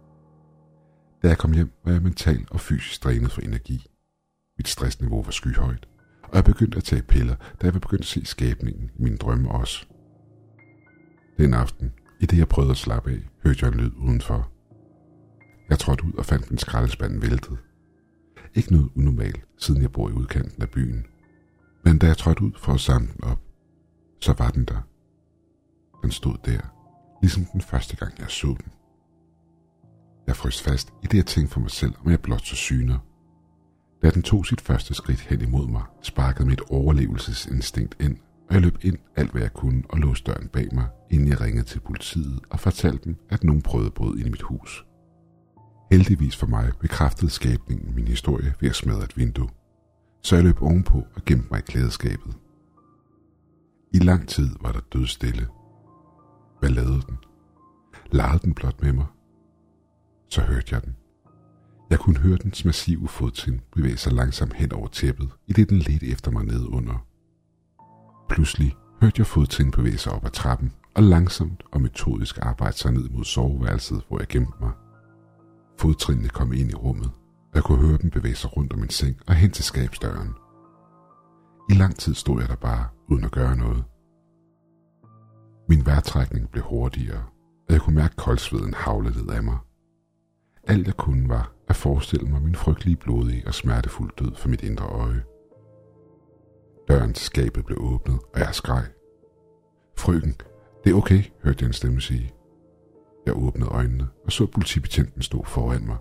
Da 1.23 1.29
jeg 1.29 1.39
kom 1.39 1.53
hjem, 1.53 1.73
var 1.85 1.93
jeg 1.93 2.03
mentalt 2.03 2.51
og 2.51 2.61
fysisk 2.61 3.05
drænet 3.05 3.33
for 3.33 3.41
energi. 3.41 3.87
Mit 4.59 4.69
stressniveau 4.69 5.23
var 5.23 5.31
skyhøjt, 5.31 5.89
og 6.23 6.37
jeg 6.37 6.45
begyndte 6.45 6.79
at 6.79 6.85
tage 6.85 7.03
piller, 7.03 7.37
da 7.37 7.67
jeg 7.67 7.75
var 7.75 7.81
begyndt 7.81 8.03
at 8.03 8.07
se 8.07 8.25
skabningen 8.25 8.91
i 8.99 9.03
mine 9.03 9.17
drømme 9.17 9.51
også. 9.51 9.87
Den 11.39 11.55
aften, 11.55 11.93
i 12.21 12.27
det 12.27 12.39
jeg 12.39 12.49
prøvede 12.49 12.71
at 12.71 12.77
slappe 12.77 13.11
af, 13.11 13.29
hørte 13.45 13.67
jeg 13.67 13.73
en 13.73 13.81
lyd 13.81 13.91
udenfor. 13.97 14.51
Jeg 15.71 15.79
trådte 15.79 16.05
ud 16.05 16.13
og 16.13 16.27
fandt 16.27 16.51
min 16.51 16.59
skraldespand 16.59 17.21
væltet. 17.21 17.59
Ikke 18.55 18.73
noget 18.73 18.91
unormalt, 18.97 19.45
siden 19.59 19.83
jeg 19.83 19.93
bor 19.93 20.09
i 20.09 20.13
udkanten 20.13 20.63
af 20.63 20.71
byen. 20.71 21.07
Men 21.85 21.99
da 21.99 22.07
jeg 22.07 22.17
trådte 22.17 22.43
ud 22.43 22.53
for 22.59 22.73
at 22.73 22.81
samle 22.81 23.09
den 23.13 23.25
op, 23.25 23.41
så 24.21 24.35
var 24.39 24.51
den 24.51 24.65
der. 24.65 24.81
Den 26.03 26.11
stod 26.11 26.37
der, 26.45 26.61
ligesom 27.23 27.45
den 27.45 27.61
første 27.61 27.97
gang 27.97 28.19
jeg 28.19 28.31
så 28.31 28.47
den. 28.47 28.73
Jeg 30.31 30.37
frøs 30.37 30.63
fast 30.63 30.93
i 31.03 31.07
det, 31.07 31.17
jeg 31.17 31.27
tænkte 31.27 31.53
for 31.53 31.61
mig 31.61 31.71
selv, 31.71 31.95
om 32.05 32.11
jeg 32.11 32.21
blot 32.21 32.47
så 32.47 32.57
syner. 32.57 32.99
Da 34.03 34.11
den 34.11 34.23
tog 34.23 34.47
sit 34.47 34.61
første 34.61 34.95
skridt 34.95 35.21
hen 35.21 35.41
imod 35.41 35.67
mig, 35.69 35.83
sparkede 36.03 36.49
mit 36.49 36.61
overlevelsesinstinkt 36.71 37.97
ind, 38.01 38.17
og 38.49 38.55
jeg 38.55 38.63
løb 38.63 38.79
ind 38.83 38.97
alt, 39.17 39.31
hvad 39.31 39.43
jeg 39.43 39.53
kunne, 39.53 39.83
og 39.89 39.99
låste 39.99 40.33
døren 40.33 40.49
bag 40.49 40.69
mig, 40.73 40.89
inden 41.11 41.29
jeg 41.29 41.41
ringede 41.41 41.65
til 41.67 41.81
politiet 41.81 42.41
og 42.51 42.61
fortalte 42.61 43.05
dem, 43.05 43.17
at 43.31 43.45
nogen 43.45 43.63
prøvede 43.63 43.91
brød 43.91 44.17
ind 44.17 44.27
i 44.27 44.31
mit 44.31 44.43
hus. 44.43 44.85
Heldigvis 45.91 46.37
for 46.37 46.47
mig 46.47 46.73
bekræftede 46.81 47.31
skabningen 47.31 47.95
min 47.95 48.09
historie 48.09 48.55
ved 48.61 48.69
at 48.69 48.77
smadre 48.77 49.05
et 49.05 49.17
vindue, 49.17 49.49
så 50.23 50.37
jeg 50.37 50.45
løb 50.45 50.63
ovenpå 50.63 51.05
og 51.15 51.25
gemte 51.27 51.49
mig 51.51 51.59
i 51.59 51.63
klædeskabet. 51.63 52.37
I 53.95 53.99
lang 53.99 54.29
tid 54.29 54.49
var 54.61 54.73
der 54.73 54.81
død 54.93 55.07
stille. 55.07 55.49
Hvad 56.61 56.71
lavede 56.71 57.03
den? 57.09 57.19
Legede 58.13 58.39
den 58.39 58.55
blot 58.55 58.83
med 58.83 58.93
mig? 58.93 59.07
Så 60.31 60.43
hørte 60.43 60.75
jeg 60.75 60.83
den. 60.83 60.97
Jeg 61.91 61.99
kunne 61.99 62.19
høre 62.19 62.37
dens 62.37 62.65
massive 62.65 63.09
fodtrin 63.09 63.61
bevæge 63.73 63.97
sig 63.97 64.13
langsomt 64.13 64.55
hen 64.55 64.73
over 64.73 64.89
tæppet, 64.89 65.31
i 65.47 65.53
det 65.53 65.71
den 65.71 65.79
ledte 65.79 66.07
efter 66.07 66.31
mig 66.31 66.45
ned 66.45 66.67
under. 66.67 67.07
Pludselig 68.29 68.77
hørte 69.01 69.15
jeg 69.19 69.27
fodtrin 69.27 69.71
bevæge 69.71 69.99
sig 69.99 70.13
op 70.13 70.25
ad 70.25 70.31
trappen, 70.31 70.73
og 70.95 71.03
langsomt 71.03 71.63
og 71.73 71.81
metodisk 71.81 72.39
arbejde 72.43 72.77
sig 72.77 72.93
ned 72.93 73.09
mod 73.09 73.25
soveværelset, 73.25 74.03
hvor 74.09 74.19
jeg 74.19 74.29
gemte 74.29 74.53
mig. 74.61 74.73
Fodtrinene 75.79 76.29
kom 76.29 76.53
ind 76.53 76.71
i 76.71 76.75
rummet, 76.75 77.11
og 77.51 77.55
jeg 77.55 77.63
kunne 77.63 77.87
høre 77.87 77.99
dem 77.99 78.11
bevæge 78.11 78.35
sig 78.35 78.57
rundt 78.57 78.73
om 78.73 78.79
min 78.79 78.91
seng 78.91 79.17
og 79.27 79.35
hen 79.35 79.51
til 79.51 79.65
skabsdøren. 79.65 80.35
I 81.71 81.75
lang 81.75 81.97
tid 81.97 82.15
stod 82.15 82.41
jeg 82.41 82.49
der 82.49 82.57
bare, 82.57 82.89
uden 83.09 83.25
at 83.25 83.31
gøre 83.33 83.57
noget. 83.57 83.85
Min 85.69 85.87
vejrtrækning 85.87 86.51
blev 86.51 86.65
hurtigere, 86.65 87.23
og 87.69 87.73
jeg 87.75 87.81
kunne 87.81 87.97
mærke 87.97 88.17
koldsveden 88.17 88.75
havle 88.75 89.11
ned 89.11 89.29
af 89.29 89.43
mig. 89.43 89.59
Alt 90.67 90.87
jeg 90.87 90.95
kunne 90.97 91.29
var 91.29 91.53
at 91.69 91.77
forestille 91.77 92.31
mig 92.31 92.43
min 92.43 92.55
frygtelige 92.55 92.97
blodige 92.97 93.47
og 93.47 93.55
smertefulde 93.55 94.15
død 94.19 94.35
for 94.35 94.49
mit 94.49 94.63
indre 94.63 94.85
øje. 94.87 95.23
Døren 96.89 97.13
til 97.15 97.25
skabet 97.25 97.65
blev 97.67 97.79
åbnet, 97.81 98.19
og 98.35 98.41
jeg 98.41 98.55
skreg. 98.55 98.85
Frøken, 99.97 100.35
det 100.85 100.91
er 100.93 100.95
okay, 100.95 101.23
hørte 101.43 101.59
jeg 101.61 101.67
en 101.67 101.73
stemme 101.73 102.01
sige. 102.01 102.33
Jeg 103.27 103.37
åbnede 103.37 103.71
øjnene 103.71 104.09
og 104.25 104.33
så 104.33 104.47
politibetjenten 104.47 105.23
stå 105.23 105.45
foran 105.45 105.87
mig. 105.87 105.97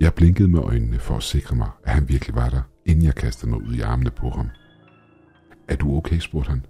Jeg 0.00 0.14
blinkede 0.14 0.48
med 0.48 0.60
øjnene 0.60 0.98
for 0.98 1.16
at 1.16 1.22
sikre 1.22 1.56
mig, 1.56 1.70
at 1.84 1.94
han 1.94 2.08
virkelig 2.08 2.34
var 2.34 2.48
der, 2.48 2.62
inden 2.86 3.04
jeg 3.04 3.14
kastede 3.14 3.50
mig 3.50 3.62
ud 3.62 3.74
i 3.74 3.80
armene 3.80 4.10
på 4.10 4.30
ham. 4.30 4.48
Er 5.68 5.76
du 5.76 5.96
okay, 5.96 6.18
spurgte 6.18 6.50
han. 6.50 6.66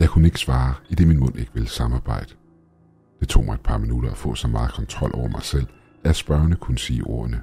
Jeg 0.00 0.08
kunne 0.08 0.26
ikke 0.26 0.38
svare, 0.38 0.74
i 0.88 0.94
det 0.94 1.08
min 1.08 1.20
mund 1.20 1.38
ikke 1.38 1.54
ville 1.54 1.68
samarbejde. 1.68 2.34
Det 3.20 3.28
tog 3.28 3.44
mig 3.44 3.54
et 3.54 3.60
par 3.60 3.78
minutter 3.78 4.10
at 4.10 4.16
få 4.16 4.34
så 4.34 4.48
meget 4.48 4.72
kontrol 4.72 5.10
over 5.14 5.28
mig 5.28 5.42
selv, 5.42 5.66
at 6.04 6.16
spørgende 6.16 6.56
kunne 6.56 6.78
sige 6.78 7.04
ordene. 7.04 7.42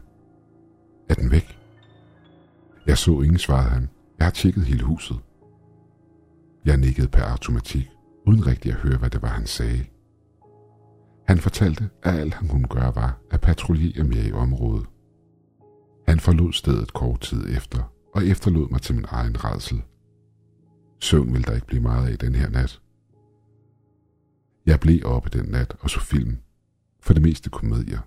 Er 1.09 1.13
den 1.13 1.31
væk? 1.31 1.59
Jeg 2.87 2.97
så 2.97 3.21
ingen, 3.21 3.37
svarede 3.37 3.69
han. 3.69 3.89
Jeg 4.17 4.25
har 4.25 4.31
tjekket 4.31 4.65
hele 4.65 4.83
huset. 4.83 5.19
Jeg 6.65 6.77
nikkede 6.77 7.07
per 7.07 7.23
automatik, 7.23 7.89
uden 8.25 8.47
rigtig 8.47 8.71
at 8.71 8.77
høre, 8.77 8.97
hvad 8.97 9.09
det 9.09 9.21
var, 9.21 9.27
han 9.27 9.45
sagde. 9.45 9.85
Han 11.27 11.37
fortalte, 11.37 11.89
at 12.03 12.19
alt 12.19 12.33
han 12.33 12.47
kunne 12.47 12.67
gøre 12.67 12.95
var 12.95 13.19
at 13.31 13.41
patruljere 13.41 14.03
mere 14.03 14.27
i 14.27 14.31
området. 14.31 14.85
Han 16.07 16.19
forlod 16.19 16.53
stedet 16.53 16.93
kort 16.93 17.19
tid 17.19 17.55
efter, 17.57 17.93
og 18.15 18.25
efterlod 18.25 18.69
mig 18.69 18.81
til 18.81 18.95
min 18.95 19.05
egen 19.07 19.43
redsel. 19.43 19.81
Søvn 20.99 21.33
ville 21.33 21.43
der 21.43 21.55
ikke 21.55 21.67
blive 21.67 21.81
meget 21.81 22.11
af 22.11 22.17
den 22.17 22.35
her 22.35 22.49
nat. 22.49 22.81
Jeg 24.67 24.79
blev 24.79 25.01
oppe 25.05 25.29
den 25.29 25.45
nat 25.45 25.75
og 25.79 25.89
så 25.89 25.99
film. 25.99 26.37
For 27.01 27.13
det 27.13 27.23
meste 27.23 27.49
komedier. 27.49 27.99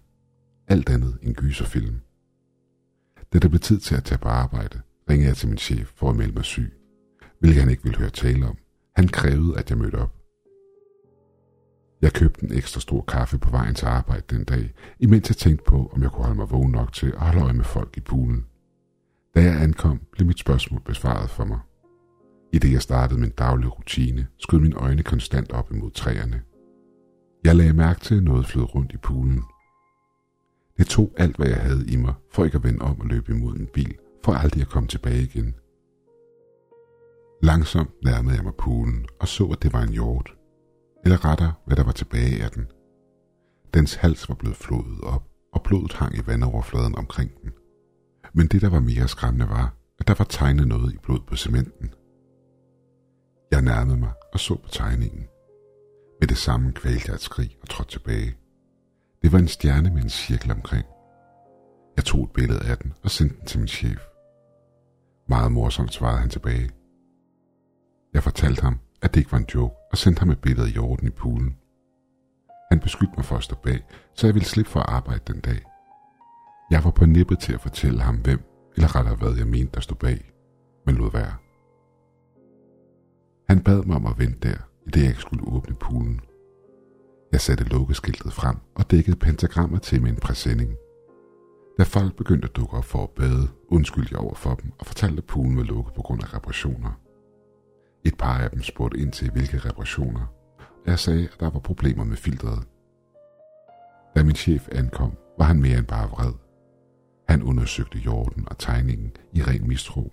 Alt 0.68 0.88
andet 0.88 1.18
en 1.22 1.34
gyserfilm. 1.34 2.00
Da 3.32 3.38
det 3.38 3.50
blev 3.50 3.60
tid 3.60 3.80
til 3.80 3.94
at 3.94 4.04
tage 4.04 4.18
på 4.18 4.28
arbejde, 4.28 4.80
ringede 5.10 5.28
jeg 5.28 5.36
til 5.36 5.48
min 5.48 5.58
chef 5.58 5.88
for 5.96 6.10
at 6.10 6.16
melde 6.16 6.32
mig 6.32 6.44
syg, 6.44 6.72
hvilket 7.38 7.60
han 7.62 7.70
ikke 7.70 7.82
ville 7.82 7.98
høre 7.98 8.10
tale 8.10 8.46
om. 8.46 8.56
Han 8.96 9.08
krævede, 9.08 9.58
at 9.58 9.70
jeg 9.70 9.78
mødte 9.78 9.94
op. 9.94 10.16
Jeg 12.02 12.12
købte 12.12 12.44
en 12.44 12.52
ekstra 12.52 12.80
stor 12.80 13.02
kaffe 13.02 13.38
på 13.38 13.50
vejen 13.50 13.74
til 13.74 13.86
arbejde 13.86 14.36
den 14.36 14.44
dag, 14.44 14.72
imens 14.98 15.28
jeg 15.30 15.36
tænkte 15.36 15.64
på, 15.64 15.90
om 15.94 16.02
jeg 16.02 16.10
kunne 16.10 16.24
holde 16.24 16.38
mig 16.38 16.50
vågen 16.50 16.72
nok 16.72 16.92
til 16.92 17.06
at 17.06 17.20
holde 17.20 17.40
øje 17.40 17.52
med 17.52 17.64
folk 17.64 17.96
i 17.96 18.00
poolen. 18.00 18.46
Da 19.34 19.42
jeg 19.42 19.62
ankom, 19.62 20.00
blev 20.12 20.26
mit 20.26 20.38
spørgsmål 20.38 20.80
besvaret 20.80 21.30
for 21.30 21.44
mig. 21.44 21.58
I 22.52 22.58
det 22.58 22.72
jeg 22.72 22.82
startede 22.82 23.20
min 23.20 23.30
daglige 23.30 23.68
rutine, 23.68 24.26
skød 24.38 24.58
mine 24.58 24.76
øjne 24.76 25.02
konstant 25.02 25.52
op 25.52 25.72
imod 25.72 25.90
træerne. 25.90 26.42
Jeg 27.44 27.56
lagde 27.56 27.72
mærke 27.72 28.00
til, 28.00 28.16
at 28.16 28.22
noget 28.22 28.46
flød 28.46 28.74
rundt 28.74 28.92
i 28.92 28.96
poolen. 28.96 29.42
Det 30.78 30.86
tog 30.86 31.14
alt, 31.16 31.36
hvad 31.36 31.48
jeg 31.48 31.60
havde 31.60 31.86
i 31.88 31.96
mig, 31.96 32.14
for 32.32 32.44
ikke 32.44 32.56
at 32.56 32.64
vende 32.64 32.80
om 32.80 33.00
og 33.00 33.06
løbe 33.06 33.32
imod 33.32 33.56
en 33.56 33.66
bil, 33.66 33.94
for 34.24 34.32
aldrig 34.32 34.62
at 34.62 34.68
komme 34.68 34.88
tilbage 34.88 35.22
igen. 35.22 35.54
Langsomt 37.42 37.90
nærmede 38.04 38.36
jeg 38.36 38.44
mig 38.44 38.54
poolen 38.58 39.06
og 39.20 39.28
så, 39.28 39.44
at 39.44 39.62
det 39.62 39.72
var 39.72 39.82
en 39.82 39.92
hjort. 39.92 40.34
Eller 41.04 41.24
rettere, 41.24 41.52
hvad 41.66 41.76
der 41.76 41.84
var 41.84 41.92
tilbage 41.92 42.44
af 42.44 42.50
den. 42.50 42.66
Dens 43.74 43.94
hals 43.94 44.28
var 44.28 44.34
blevet 44.34 44.56
flået 44.56 45.00
op, 45.02 45.24
og 45.52 45.62
blodet 45.62 45.92
hang 45.92 46.16
i 46.18 46.26
vandoverfladen 46.26 46.94
omkring 46.94 47.30
den. 47.42 47.52
Men 48.32 48.46
det, 48.46 48.62
der 48.62 48.70
var 48.70 48.80
mere 48.80 49.08
skræmmende, 49.08 49.48
var, 49.48 49.74
at 49.98 50.08
der 50.08 50.14
var 50.18 50.24
tegnet 50.24 50.68
noget 50.68 50.92
i 50.92 50.98
blod 51.02 51.20
på 51.26 51.36
cementen. 51.36 51.94
Jeg 53.50 53.62
nærmede 53.62 53.96
mig 53.96 54.12
og 54.32 54.40
så 54.40 54.54
på 54.54 54.68
tegningen. 54.68 55.26
Med 56.20 56.28
det 56.28 56.36
samme 56.36 56.72
kvalte 56.72 57.04
jeg 57.06 57.14
et 57.14 57.20
skrig 57.20 57.56
og 57.62 57.68
trådte 57.68 57.90
tilbage. 57.90 58.36
Det 59.22 59.32
var 59.32 59.38
en 59.38 59.48
stjerne 59.48 59.90
med 59.90 60.02
en 60.02 60.08
cirkel 60.08 60.50
omkring. 60.50 60.86
Jeg 61.96 62.04
tog 62.04 62.24
et 62.24 62.32
billede 62.32 62.64
af 62.70 62.78
den 62.78 62.94
og 63.02 63.10
sendte 63.10 63.36
den 63.36 63.46
til 63.46 63.58
min 63.58 63.68
chef. 63.68 64.00
Meget 65.28 65.52
morsomt 65.52 65.92
svarede 65.92 66.20
han 66.20 66.30
tilbage. 66.30 66.70
Jeg 68.14 68.22
fortalte 68.22 68.62
ham, 68.62 68.78
at 69.02 69.14
det 69.14 69.20
ikke 69.20 69.32
var 69.32 69.38
en 69.38 69.48
joke, 69.54 69.74
og 69.92 69.98
sendte 69.98 70.20
ham 70.20 70.30
et 70.30 70.40
billede 70.40 70.66
af 70.66 70.76
jorden 70.76 71.06
i 71.06 71.10
poolen. 71.10 71.56
Han 72.70 72.80
beskyldte 72.80 73.14
mig 73.16 73.24
for 73.24 73.36
at 73.36 73.44
stå 73.44 73.56
bag, 73.62 73.84
så 74.14 74.26
jeg 74.26 74.34
ville 74.34 74.48
slippe 74.48 74.70
for 74.70 74.80
at 74.80 74.88
arbejde 74.88 75.32
den 75.32 75.40
dag. 75.40 75.64
Jeg 76.70 76.84
var 76.84 76.90
på 76.90 77.06
nippet 77.06 77.38
til 77.38 77.52
at 77.52 77.60
fortælle 77.60 78.00
ham, 78.00 78.16
hvem, 78.16 78.40
eller 78.76 78.96
rettere 78.96 79.14
hvad 79.16 79.36
jeg 79.36 79.46
mente, 79.46 79.74
der 79.74 79.80
stod 79.80 79.96
bag, 79.96 80.32
men 80.86 80.94
lod 80.94 81.12
være. 81.12 81.34
Han 83.48 83.62
bad 83.62 83.82
mig 83.82 83.96
om 83.96 84.06
at 84.06 84.18
vente 84.18 84.48
der, 84.48 84.69
i 84.86 84.90
det 84.90 85.00
jeg 85.00 85.08
ikke 85.08 85.20
skulle 85.20 85.52
åbne 85.52 85.74
poolen. 85.74 86.20
Jeg 87.32 87.40
satte 87.40 87.64
lukkeskiltet 87.64 88.32
frem 88.32 88.56
og 88.74 88.90
dækkede 88.90 89.16
pentagrammer 89.16 89.78
til 89.78 90.02
med 90.02 90.10
en 90.10 90.16
præsending. 90.16 90.76
Da 91.78 91.82
folk 91.84 92.16
begyndte 92.16 92.48
at 92.48 92.56
dukke 92.56 92.76
op 92.76 92.84
for 92.84 93.02
at 93.02 93.10
bade, 93.10 93.48
undskyldte 93.68 94.12
jeg 94.12 94.20
over 94.20 94.34
for 94.34 94.54
dem 94.54 94.72
og 94.78 94.86
fortalte, 94.86 95.18
at 95.18 95.24
poolen 95.24 95.56
var 95.56 95.62
lukket 95.62 95.94
på 95.94 96.02
grund 96.02 96.22
af 96.22 96.34
reparationer. 96.34 97.00
Et 98.04 98.18
par 98.18 98.38
af 98.38 98.50
dem 98.50 98.62
spurgte 98.62 98.98
ind 98.98 99.12
til, 99.12 99.30
hvilke 99.30 99.58
reparationer, 99.58 100.26
og 100.58 100.90
jeg 100.90 100.98
sagde, 100.98 101.24
at 101.24 101.40
der 101.40 101.50
var 101.50 101.58
problemer 101.60 102.04
med 102.04 102.16
filtret. 102.16 102.64
Da 104.16 104.22
min 104.22 104.34
chef 104.34 104.68
ankom, 104.72 105.12
var 105.38 105.44
han 105.44 105.60
mere 105.60 105.78
end 105.78 105.86
bare 105.86 106.08
vred. 106.08 106.32
Han 107.28 107.42
undersøgte 107.42 107.98
jorden 107.98 108.48
og 108.48 108.58
tegningen 108.58 109.12
i 109.32 109.42
ren 109.42 109.68
mistro. 109.68 110.12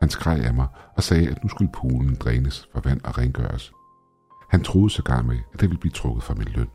Han 0.00 0.10
skreg 0.10 0.44
af 0.44 0.54
mig 0.54 0.66
og 0.96 1.02
sagde, 1.02 1.30
at 1.30 1.42
nu 1.42 1.48
skulle 1.48 1.72
poolen 1.72 2.14
drænes 2.14 2.68
for 2.72 2.80
vand 2.80 3.00
og 3.04 3.18
rengøres. 3.18 3.72
Han 4.50 4.62
troede 4.62 4.90
sågar 4.90 5.22
med, 5.22 5.38
at 5.54 5.60
det 5.60 5.68
ville 5.70 5.80
blive 5.80 5.92
trukket 5.92 6.24
fra 6.24 6.34
min 6.34 6.48
løn. 6.48 6.68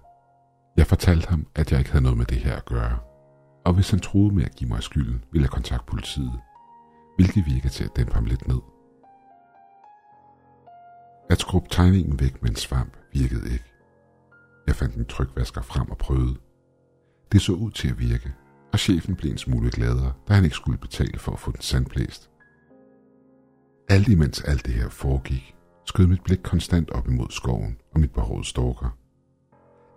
Jeg 0.77 0.88
fortalte 0.88 1.29
ham, 1.29 1.47
at 1.55 1.71
jeg 1.71 1.79
ikke 1.79 1.91
havde 1.91 2.03
noget 2.03 2.17
med 2.17 2.25
det 2.25 2.38
her 2.38 2.55
at 2.55 2.65
gøre. 2.65 2.97
Og 3.65 3.73
hvis 3.73 3.89
han 3.89 3.99
troede 3.99 4.36
med 4.36 4.43
at 4.43 4.55
give 4.55 4.69
mig 4.69 4.83
skylden, 4.83 5.23
ville 5.31 5.43
jeg 5.43 5.51
kontakte 5.51 5.86
politiet. 5.86 6.39
Hvilket 7.15 7.45
virkede 7.45 7.73
til 7.73 7.83
at 7.83 7.95
dæmpe 7.95 8.13
ham 8.13 8.25
lidt 8.25 8.47
ned. 8.47 8.59
At 11.29 11.39
skrubbe 11.39 11.69
tegningen 11.71 12.19
væk 12.19 12.41
med 12.41 12.49
en 12.49 12.55
svamp 12.55 12.97
virkede 13.13 13.53
ikke. 13.53 13.65
Jeg 14.67 14.75
fandt 14.75 14.95
en 14.95 15.05
trykvasker 15.05 15.62
frem 15.62 15.91
og 15.91 15.97
prøvede. 15.97 16.36
Det 17.31 17.41
så 17.41 17.53
ud 17.53 17.71
til 17.71 17.89
at 17.89 17.99
virke, 17.99 18.33
og 18.73 18.79
chefen 18.79 19.15
blev 19.15 19.31
en 19.31 19.38
smule 19.38 19.71
gladere, 19.71 20.13
da 20.27 20.33
han 20.33 20.43
ikke 20.43 20.55
skulle 20.55 20.77
betale 20.77 21.19
for 21.19 21.31
at 21.31 21.39
få 21.39 21.51
den 21.51 21.62
sandblæst. 21.62 22.29
Alt 23.89 24.07
imens 24.07 24.41
alt 24.41 24.65
det 24.65 24.73
her 24.73 24.89
foregik, 24.89 25.55
skød 25.85 26.07
mit 26.07 26.23
blik 26.23 26.39
konstant 26.43 26.91
op 26.91 27.07
imod 27.07 27.27
skoven 27.29 27.77
og 27.93 27.99
mit 27.99 28.11
behov 28.11 28.43
stalker. 28.43 28.97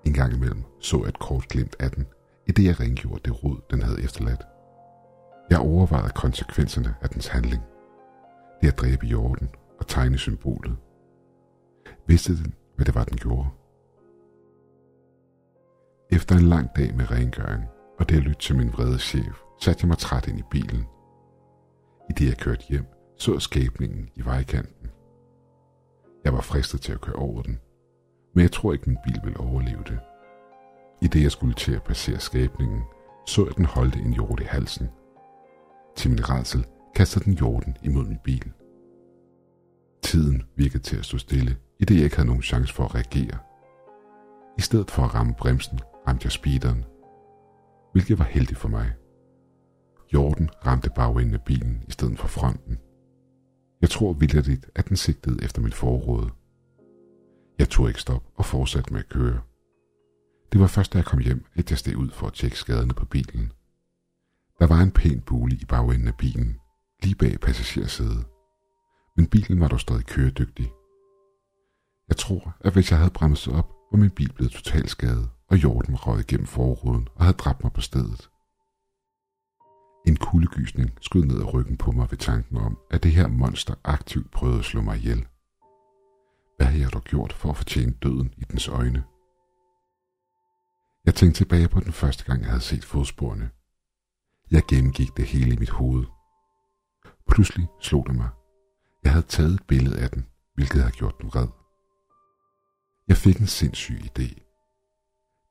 En 0.05 0.12
gang 0.12 0.35
imellem 0.35 0.62
så 0.81 0.96
jeg 0.96 1.09
et 1.09 1.18
kort 1.18 1.49
glimt 1.49 1.77
af 1.79 1.90
den, 1.90 2.07
i 2.46 2.53
det 2.53 2.64
jeg 2.64 2.81
rengjorde 2.81 3.20
det 3.25 3.44
rod, 3.44 3.57
den 3.70 3.83
havde 3.83 4.03
efterladt. 4.03 4.46
Jeg 5.51 5.59
overvejede 5.59 6.12
konsekvenserne 6.14 6.94
af 7.03 7.09
dens 7.09 7.27
handling. 7.27 7.62
Det 8.61 8.68
at 8.68 8.79
dræbe 8.79 9.07
jorden 9.07 9.49
og 9.79 9.87
tegne 9.87 10.18
symbolet. 10.18 10.77
Vidste 12.07 12.37
den, 12.37 12.55
hvad 12.77 12.87
det 12.87 12.94
var, 12.94 13.05
den 13.05 13.16
gjorde? 13.16 13.49
Efter 16.11 16.35
en 16.37 16.42
lang 16.49 16.68
dag 16.77 16.96
med 16.96 17.11
rengøring 17.11 17.64
og 17.99 18.09
det 18.09 18.16
at 18.16 18.22
lytte 18.22 18.40
til 18.40 18.57
min 18.57 18.72
vrede 18.72 18.99
chef, 18.99 19.42
satte 19.61 19.81
jeg 19.83 19.88
mig 19.88 19.99
træt 19.99 20.29
ind 20.29 20.38
i 20.38 20.42
bilen. 20.51 20.85
I 22.11 22.12
det 22.12 22.27
jeg 22.27 22.37
kørte 22.37 22.64
hjem, 22.68 22.87
så 23.17 23.39
skæbningen 23.39 24.11
i 24.15 24.25
vejkanten. 24.25 24.91
Jeg 26.25 26.33
var 26.33 26.41
fristet 26.41 26.81
til 26.81 26.93
at 26.93 27.01
køre 27.01 27.17
over 27.17 27.43
den, 27.43 27.59
men 28.35 28.43
jeg 28.43 28.53
tror 28.53 28.73
ikke, 28.73 28.91
min 28.91 28.99
bil 29.05 29.21
ville 29.25 29.41
overleve 29.41 29.83
det. 29.87 29.99
I 31.03 31.07
det 31.07 31.23
jeg 31.23 31.33
skulle 31.33 31.55
til 31.55 31.73
at 31.73 31.83
passere 31.83 32.21
skæbningen, 32.21 32.83
så 33.27 33.47
jeg 33.47 33.57
den 33.57 33.65
holde 33.65 33.99
en 33.99 34.13
jord 34.13 34.41
i 34.41 34.45
halsen. 34.45 34.89
Til 35.97 36.11
min 36.11 36.31
redsel 36.31 36.67
kastede 36.95 37.25
den 37.25 37.35
jorden 37.35 37.77
imod 37.83 38.05
min 38.05 38.19
bil. 38.25 38.53
Tiden 40.03 40.43
virkede 40.57 40.83
til 40.83 40.97
at 40.97 41.05
stå 41.05 41.19
stille, 41.19 41.57
i 41.81 41.85
det 41.85 41.95
jeg 41.95 42.05
ikke 42.05 42.17
havde 42.17 42.29
nogen 42.29 42.43
chance 42.43 42.75
for 42.75 42.85
at 42.85 42.95
reagere. 42.95 43.39
I 44.59 44.61
stedet 44.61 44.91
for 44.91 45.03
at 45.03 45.15
ramme 45.15 45.35
bremsen, 45.35 45.81
ramte 46.09 46.25
jeg 46.25 46.33
speederen, 46.33 46.85
hvilket 47.93 48.19
var 48.19 48.25
heldigt 48.25 48.59
for 48.59 48.69
mig. 48.69 48.93
Jorden 50.13 50.51
ramte 50.67 50.91
bagenden 50.91 51.35
af 51.35 51.43
bilen 51.43 51.85
i 51.89 51.93
stedet 51.93 52.19
for 52.19 52.29
fronten. 52.29 52.79
Jeg 53.81 53.91
tror 53.91 54.12
vildt, 54.12 54.71
at 54.75 54.89
den 54.89 54.97
sigtede 54.97 55.45
efter 55.45 55.62
mit 55.62 55.75
forråd. 55.75 56.31
Jeg 57.59 57.69
tog 57.69 57.89
ikke 57.89 58.01
stop 58.01 58.25
og 58.35 58.45
fortsatte 58.45 58.93
med 58.93 59.01
at 59.01 59.09
køre. 59.09 59.41
Det 60.53 60.61
var 60.61 60.67
først, 60.67 60.93
da 60.93 60.99
jeg 60.99 61.05
kom 61.05 61.19
hjem, 61.19 61.45
at 61.55 61.71
jeg 61.71 61.79
steg 61.79 61.97
ud 61.97 62.11
for 62.11 62.27
at 62.27 62.33
tjekke 62.33 62.59
skaderne 62.59 62.95
på 62.95 63.05
bilen. 63.05 63.53
Der 64.59 64.67
var 64.67 64.81
en 64.81 64.91
pæn 64.91 65.21
bule 65.21 65.57
i 65.57 65.65
bagenden 65.65 66.09
af 66.09 66.15
bilen, 66.15 66.61
lige 67.03 67.15
bag 67.15 67.41
passagersædet. 67.41 68.27
Men 69.17 69.27
bilen 69.27 69.61
var 69.61 69.69
dog 69.69 69.81
stadig 69.81 70.07
køredygtig. 70.07 70.73
Jeg 72.09 72.17
tror, 72.17 72.57
at 72.61 72.73
hvis 72.73 72.91
jeg 72.91 72.99
havde 72.99 73.11
bremset 73.11 73.55
op, 73.55 73.73
var 73.93 73.99
min 73.99 74.11
bil 74.11 74.33
blevet 74.33 74.53
totalt 74.53 74.91
skadet, 74.91 75.29
og 75.49 75.57
jorden 75.62 75.97
røg 75.97 76.25
gennem 76.27 76.47
forruden 76.47 77.09
og 77.15 77.25
havde 77.25 77.37
dræbt 77.37 77.62
mig 77.62 77.73
på 77.73 77.81
stedet. 77.81 78.31
En 80.07 80.16
kuldegysning 80.16 80.90
skød 81.01 81.25
ned 81.25 81.40
ad 81.40 81.55
ryggen 81.55 81.77
på 81.77 81.92
mig 81.92 82.07
ved 82.11 82.19
tanken 82.19 82.57
om, 82.57 82.79
at 82.90 83.03
det 83.03 83.12
her 83.12 83.29
monster 83.29 83.75
aktivt 83.85 84.31
prøvede 84.31 84.59
at 84.59 84.64
slå 84.64 84.81
mig 84.81 84.97
ihjel. 84.97 85.27
Hvad 86.57 86.66
havde 86.66 86.83
jeg 86.83 86.92
dog 86.92 87.03
gjort 87.03 87.33
for 87.33 87.51
at 87.51 87.57
fortjene 87.57 87.92
døden 87.92 88.35
i 88.37 88.45
dens 88.45 88.69
øjne? 88.69 89.05
Jeg 91.07 91.14
tænkte 91.14 91.38
tilbage 91.40 91.69
på 91.69 91.81
den 91.81 91.92
første 91.92 92.25
gang, 92.25 92.42
jeg 92.42 92.51
havde 92.51 92.62
set 92.62 92.85
fodsporene. 92.85 93.51
Jeg 94.51 94.62
gennemgik 94.69 95.16
det 95.16 95.25
hele 95.25 95.55
i 95.55 95.59
mit 95.59 95.71
hoved. 95.71 96.05
Pludselig 97.31 97.69
slog 97.81 98.07
det 98.07 98.16
mig. 98.16 98.29
Jeg 99.05 99.12
havde 99.12 99.27
taget 99.27 99.55
et 99.55 99.66
billede 99.66 100.01
af 100.01 100.11
den, 100.11 100.27
hvilket 100.55 100.81
havde 100.81 100.92
gjort 100.92 101.21
den 101.21 101.37
red. 101.37 101.49
Jeg 103.09 103.16
fik 103.16 103.38
en 103.38 103.47
sindssyg 103.47 103.99
idé. 104.01 104.29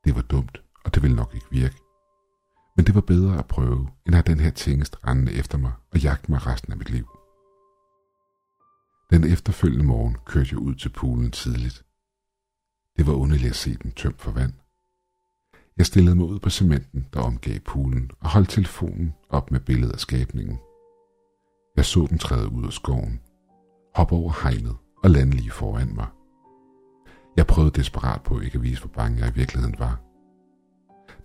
Det 0.05 0.15
var 0.15 0.21
dumt, 0.21 0.63
og 0.85 0.95
det 0.95 1.03
ville 1.03 1.15
nok 1.15 1.35
ikke 1.35 1.47
virke. 1.51 1.84
Men 2.75 2.85
det 2.85 2.95
var 2.95 3.01
bedre 3.01 3.39
at 3.39 3.47
prøve, 3.47 3.87
end 4.05 4.15
at 4.15 4.27
have 4.27 4.35
den 4.35 4.39
her 4.39 4.51
tingest 4.51 4.97
rendende 5.07 5.33
efter 5.33 5.57
mig 5.57 5.71
og 5.91 5.99
jagte 5.99 6.31
mig 6.31 6.47
resten 6.47 6.71
af 6.71 6.77
mit 6.77 6.89
liv. 6.89 7.07
Den 9.09 9.23
efterfølgende 9.33 9.85
morgen 9.85 10.17
kørte 10.25 10.49
jeg 10.51 10.59
ud 10.59 10.75
til 10.75 10.89
poolen 10.89 11.31
tidligt. 11.31 11.85
Det 12.97 13.07
var 13.07 13.13
underligt 13.13 13.49
at 13.49 13.55
se 13.55 13.77
den 13.83 13.91
tømt 13.91 14.21
for 14.21 14.31
vand. 14.31 14.53
Jeg 15.77 15.85
stillede 15.85 16.15
mig 16.15 16.25
ud 16.25 16.39
på 16.39 16.49
cementen, 16.49 17.07
der 17.13 17.19
omgav 17.19 17.59
poolen, 17.59 18.11
og 18.19 18.29
holdt 18.29 18.49
telefonen 18.49 19.13
op 19.29 19.51
med 19.51 19.59
billedet 19.59 19.93
af 19.93 19.99
skabningen. 19.99 20.59
Jeg 21.75 21.85
så 21.85 22.07
den 22.09 22.17
træde 22.17 22.51
ud 22.51 22.65
af 22.65 22.73
skoven, 22.73 23.21
hoppe 23.95 24.15
over 24.15 24.33
hegnet 24.43 24.77
og 25.03 25.09
lande 25.09 25.33
lige 25.33 25.51
foran 25.51 25.95
mig. 25.95 26.07
Jeg 27.37 27.47
prøvede 27.47 27.71
desperat 27.79 28.23
på 28.23 28.39
ikke 28.39 28.55
at 28.55 28.63
vise, 28.63 28.81
hvor 28.81 28.91
bange 28.93 29.19
jeg 29.19 29.29
i 29.29 29.39
virkeligheden 29.39 29.75
var. 29.79 30.01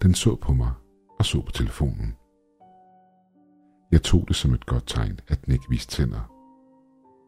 Den 0.02 0.14
så 0.14 0.36
på 0.36 0.52
mig 0.52 0.72
og 1.20 1.26
så 1.26 1.40
på 1.40 1.52
telefonen. 1.52 2.16
Jeg 3.92 4.02
tog 4.02 4.28
det 4.28 4.36
som 4.36 4.54
et 4.54 4.66
godt 4.66 4.86
tegn, 4.86 5.20
at 5.28 5.44
den 5.44 5.52
ikke 5.52 5.70
viste 5.70 5.96
tænder. 5.96 6.32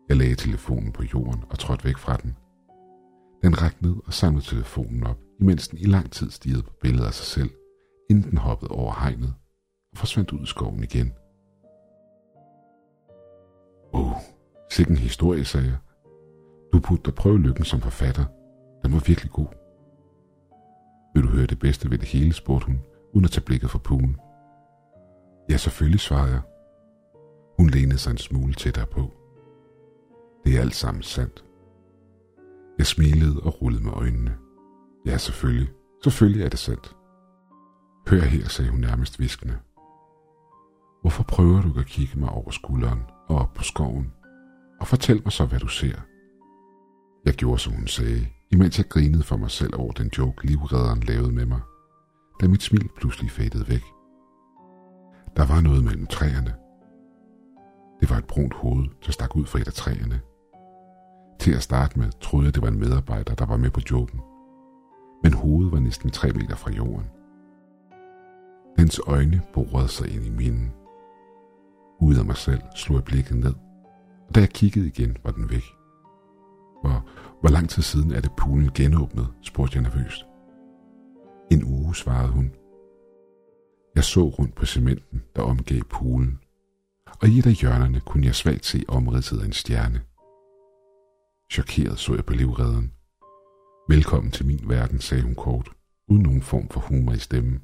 Jeg 0.09 0.16
lagde 0.16 0.35
telefonen 0.35 0.92
på 0.92 1.02
jorden 1.14 1.44
og 1.50 1.59
trådte 1.59 1.85
væk 1.85 1.96
fra 1.96 2.16
den. 2.16 2.37
Den 3.42 3.62
rakte 3.62 3.83
ned 3.87 3.96
og 4.07 4.12
samlede 4.12 4.44
telefonen 4.44 5.07
op, 5.07 5.18
imens 5.40 5.68
den 5.68 5.78
i 5.78 5.85
lang 5.85 6.11
tid 6.11 6.31
stirrede 6.31 6.62
på 6.62 6.72
billedet 6.83 7.07
af 7.07 7.14
sig 7.14 7.26
selv, 7.26 7.50
inden 8.11 8.31
den 8.31 8.38
hoppede 8.38 8.70
over 8.70 8.92
hegnet 8.92 9.35
og 9.92 9.98
forsvandt 9.98 10.33
ud 10.33 10.42
i 10.42 10.46
skoven 10.46 10.83
igen. 10.83 11.12
Åh, 13.94 14.12
oh, 14.12 14.16
sikke 14.70 14.90
en 14.90 14.96
historie, 14.96 15.44
sagde 15.44 15.66
jeg. 15.66 15.78
Du 16.72 16.81
burde 16.81 17.02
da 17.02 17.11
prøve 17.11 17.38
lykken 17.38 17.64
som 17.64 17.81
forfatter. 17.81 18.24
Den 18.83 18.92
var 18.92 19.02
virkelig 19.07 19.31
god. 19.33 19.50
Vil 21.14 21.22
du 21.22 21.28
høre 21.28 21.46
det 21.46 21.59
bedste 21.59 21.90
ved 21.90 21.98
det 21.98 22.09
hele, 22.09 22.33
spurgte 22.33 22.66
hun, 22.66 22.81
uden 23.12 23.25
at 23.25 23.31
tage 23.31 23.44
blikket 23.44 23.70
fra 23.70 23.79
puen. 23.79 24.16
Ja, 25.51 25.57
selvfølgelig, 25.57 26.01
svarede 26.01 26.33
jeg. 26.33 26.40
Hun 27.59 27.70
lænede 27.70 27.98
sig 27.98 28.11
en 28.11 28.18
smule 28.18 28.55
tættere 28.55 28.87
på. 28.87 29.11
Det 30.44 30.57
er 30.57 30.61
alt 30.61 30.75
sammen 30.75 31.03
sandt. 31.03 31.44
Jeg 32.79 32.87
smilede 32.87 33.40
og 33.42 33.62
rullede 33.62 33.85
med 33.85 33.92
øjnene. 33.92 34.37
Ja, 35.07 35.18
selvfølgelig. 35.18 35.68
Selvfølgelig 36.05 36.44
er 36.44 36.48
det 36.48 36.59
sandt. 36.59 36.96
Hør 38.09 38.20
her, 38.20 38.48
sagde 38.48 38.70
hun 38.70 38.81
nærmest 38.81 39.20
viskende. 39.20 39.59
Hvorfor 41.01 41.22
prøver 41.22 41.62
du 41.62 41.68
ikke 41.68 41.81
at 41.81 41.87
kigge 41.87 42.18
mig 42.18 42.29
over 42.29 42.51
skulderen 42.51 43.01
og 43.29 43.37
op 43.38 43.55
på 43.55 43.62
skoven? 43.62 44.12
Og 44.81 44.87
fortæl 44.87 45.20
mig 45.25 45.33
så, 45.33 45.46
hvad 45.46 45.59
du 45.59 45.68
ser. 45.68 45.96
Jeg 47.25 47.35
gjorde, 47.35 47.59
som 47.59 47.72
hun 47.72 47.87
sagde, 47.87 48.27
imens 48.53 48.79
jeg 48.79 48.88
grinede 48.88 49.22
for 49.22 49.37
mig 49.37 49.51
selv 49.51 49.77
over 49.77 49.92
den 49.92 50.11
joke, 50.18 50.46
livredderen 50.46 51.01
lavede 51.01 51.33
med 51.33 51.46
mig, 51.46 51.61
da 52.42 52.48
mit 52.48 52.62
smil 52.62 52.88
pludselig 52.96 53.31
fadede 53.31 53.68
væk. 53.68 53.85
Der 55.37 55.46
var 55.46 55.61
noget 55.61 55.85
mellem 55.85 56.07
træerne. 56.07 56.55
Det 58.00 58.11
var 58.11 58.16
et 58.16 58.24
brunt 58.24 58.55
hoved, 58.55 58.87
der 59.07 59.12
stak 59.12 59.37
ud 59.37 59.46
fra 59.46 59.59
et 59.59 59.66
af 59.66 59.72
træerne. 59.72 60.20
Til 61.38 61.52
at 61.55 61.62
starte 61.62 61.98
med 61.98 62.11
troede 62.20 62.46
jeg, 62.46 62.55
det 62.55 62.62
var 62.62 62.68
en 62.68 62.78
medarbejder, 62.78 63.35
der 63.35 63.46
var 63.46 63.57
med 63.57 63.70
på 63.70 63.81
joken. 63.90 64.20
Men 65.22 65.35
hovedet 65.35 65.72
var 65.72 65.81
næsten 65.81 66.11
tre 66.11 66.33
meter 66.33 66.57
fra 66.57 66.70
jorden. 66.70 67.07
Dens 68.78 69.00
øjne 69.07 69.42
borede 69.55 69.88
sig 69.88 70.14
ind 70.14 70.24
i 70.24 70.31
mine. 70.31 70.70
Ud 72.00 72.16
af 72.16 72.24
mig 72.24 72.37
selv 72.37 72.62
slog 72.76 72.96
jeg 72.96 73.05
blikket 73.05 73.37
ned, 73.37 73.55
og 74.28 74.35
da 74.35 74.40
jeg 74.40 74.48
kiggede 74.48 74.87
igen, 74.87 75.16
var 75.24 75.31
den 75.31 75.50
væk. 75.50 75.64
Hvor, 76.81 77.07
hvor 77.40 77.50
lang 77.50 77.68
tid 77.68 77.83
siden 77.83 78.12
er 78.12 78.20
det 78.20 78.33
poolen 78.37 78.70
genåbnet, 78.74 79.28
spurgte 79.42 79.76
jeg 79.76 79.83
nervøst. 79.83 80.26
En 81.52 81.64
uge, 81.64 81.94
svarede 81.94 82.32
hun. 82.32 82.52
Jeg 83.94 84.04
så 84.04 84.20
rundt 84.20 84.54
på 84.54 84.66
cementen, 84.66 85.22
der 85.36 85.42
omgav 85.42 85.82
poolen, 85.90 86.40
og 87.20 87.28
i 87.28 87.38
et 87.38 87.46
af 87.46 87.52
hjørnerne 87.52 88.00
kunne 88.00 88.26
jeg 88.26 88.34
svagt 88.34 88.66
se 88.66 88.84
omridset 88.88 89.40
af 89.40 89.44
en 89.44 89.52
stjerne. 89.52 90.02
Chokeret 91.52 91.98
så 91.98 92.14
jeg 92.14 92.24
på 92.24 92.32
livredderen. 92.32 92.92
Velkommen 93.88 94.32
til 94.32 94.46
min 94.46 94.60
verden, 94.68 95.00
sagde 95.00 95.22
hun 95.22 95.34
kort, 95.34 95.68
uden 96.08 96.22
nogen 96.22 96.42
form 96.42 96.68
for 96.68 96.80
humor 96.80 97.12
i 97.12 97.18
stemmen. 97.18 97.62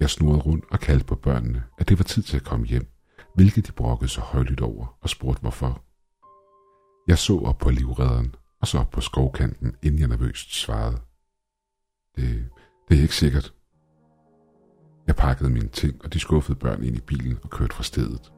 Jeg 0.00 0.10
snurrede 0.10 0.42
rundt 0.42 0.64
og 0.70 0.80
kaldte 0.80 1.06
på 1.06 1.14
børnene, 1.14 1.64
at 1.78 1.88
det 1.88 1.98
var 1.98 2.04
tid 2.04 2.22
til 2.22 2.36
at 2.36 2.44
komme 2.44 2.66
hjem, 2.66 2.86
hvilket 3.34 3.66
de 3.66 3.72
brokkede 3.72 4.10
så 4.10 4.20
højlydt 4.20 4.60
over 4.60 4.98
og 5.00 5.08
spurgte 5.08 5.40
hvorfor. 5.40 5.84
Jeg 7.08 7.18
så 7.18 7.38
op 7.38 7.58
på 7.58 7.70
livredderen 7.70 8.34
og 8.60 8.66
så 8.66 8.78
op 8.78 8.90
på 8.90 9.00
skovkanten, 9.00 9.76
inden 9.82 10.00
jeg 10.00 10.08
nervøst 10.08 10.54
svarede. 10.54 11.07
Det, 12.18 12.48
det 12.88 12.98
er 12.98 13.02
ikke 13.02 13.16
sikkert. 13.16 13.54
Jeg 15.06 15.16
pakkede 15.16 15.50
mine 15.50 15.68
ting, 15.68 16.04
og 16.04 16.12
de 16.12 16.20
skuffede 16.20 16.58
børn 16.58 16.82
ind 16.82 16.96
i 16.96 17.00
bilen 17.00 17.38
og 17.42 17.50
kørte 17.50 17.74
fra 17.74 17.82
stedet. 17.82 18.32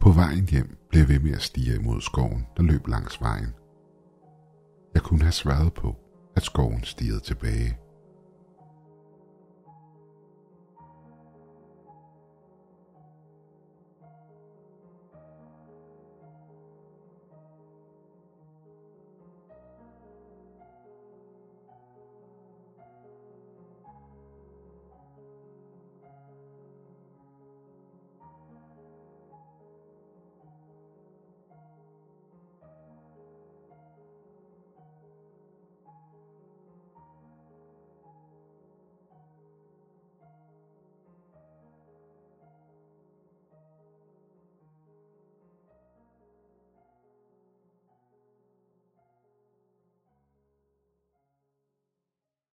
På 0.00 0.10
vejen 0.10 0.48
hjem 0.48 0.76
blev 0.88 1.00
jeg 1.00 1.08
ved 1.08 1.18
med 1.18 1.32
at 1.32 1.42
stige 1.42 1.74
imod 1.74 2.00
skoven, 2.00 2.46
der 2.56 2.62
løb 2.62 2.86
langs 2.86 3.20
vejen. 3.20 3.54
Jeg 4.94 5.02
kunne 5.02 5.22
have 5.22 5.32
sværet 5.32 5.74
på, 5.74 5.96
at 6.36 6.42
skoven 6.42 6.84
stirrede 6.84 7.20
tilbage. 7.20 7.78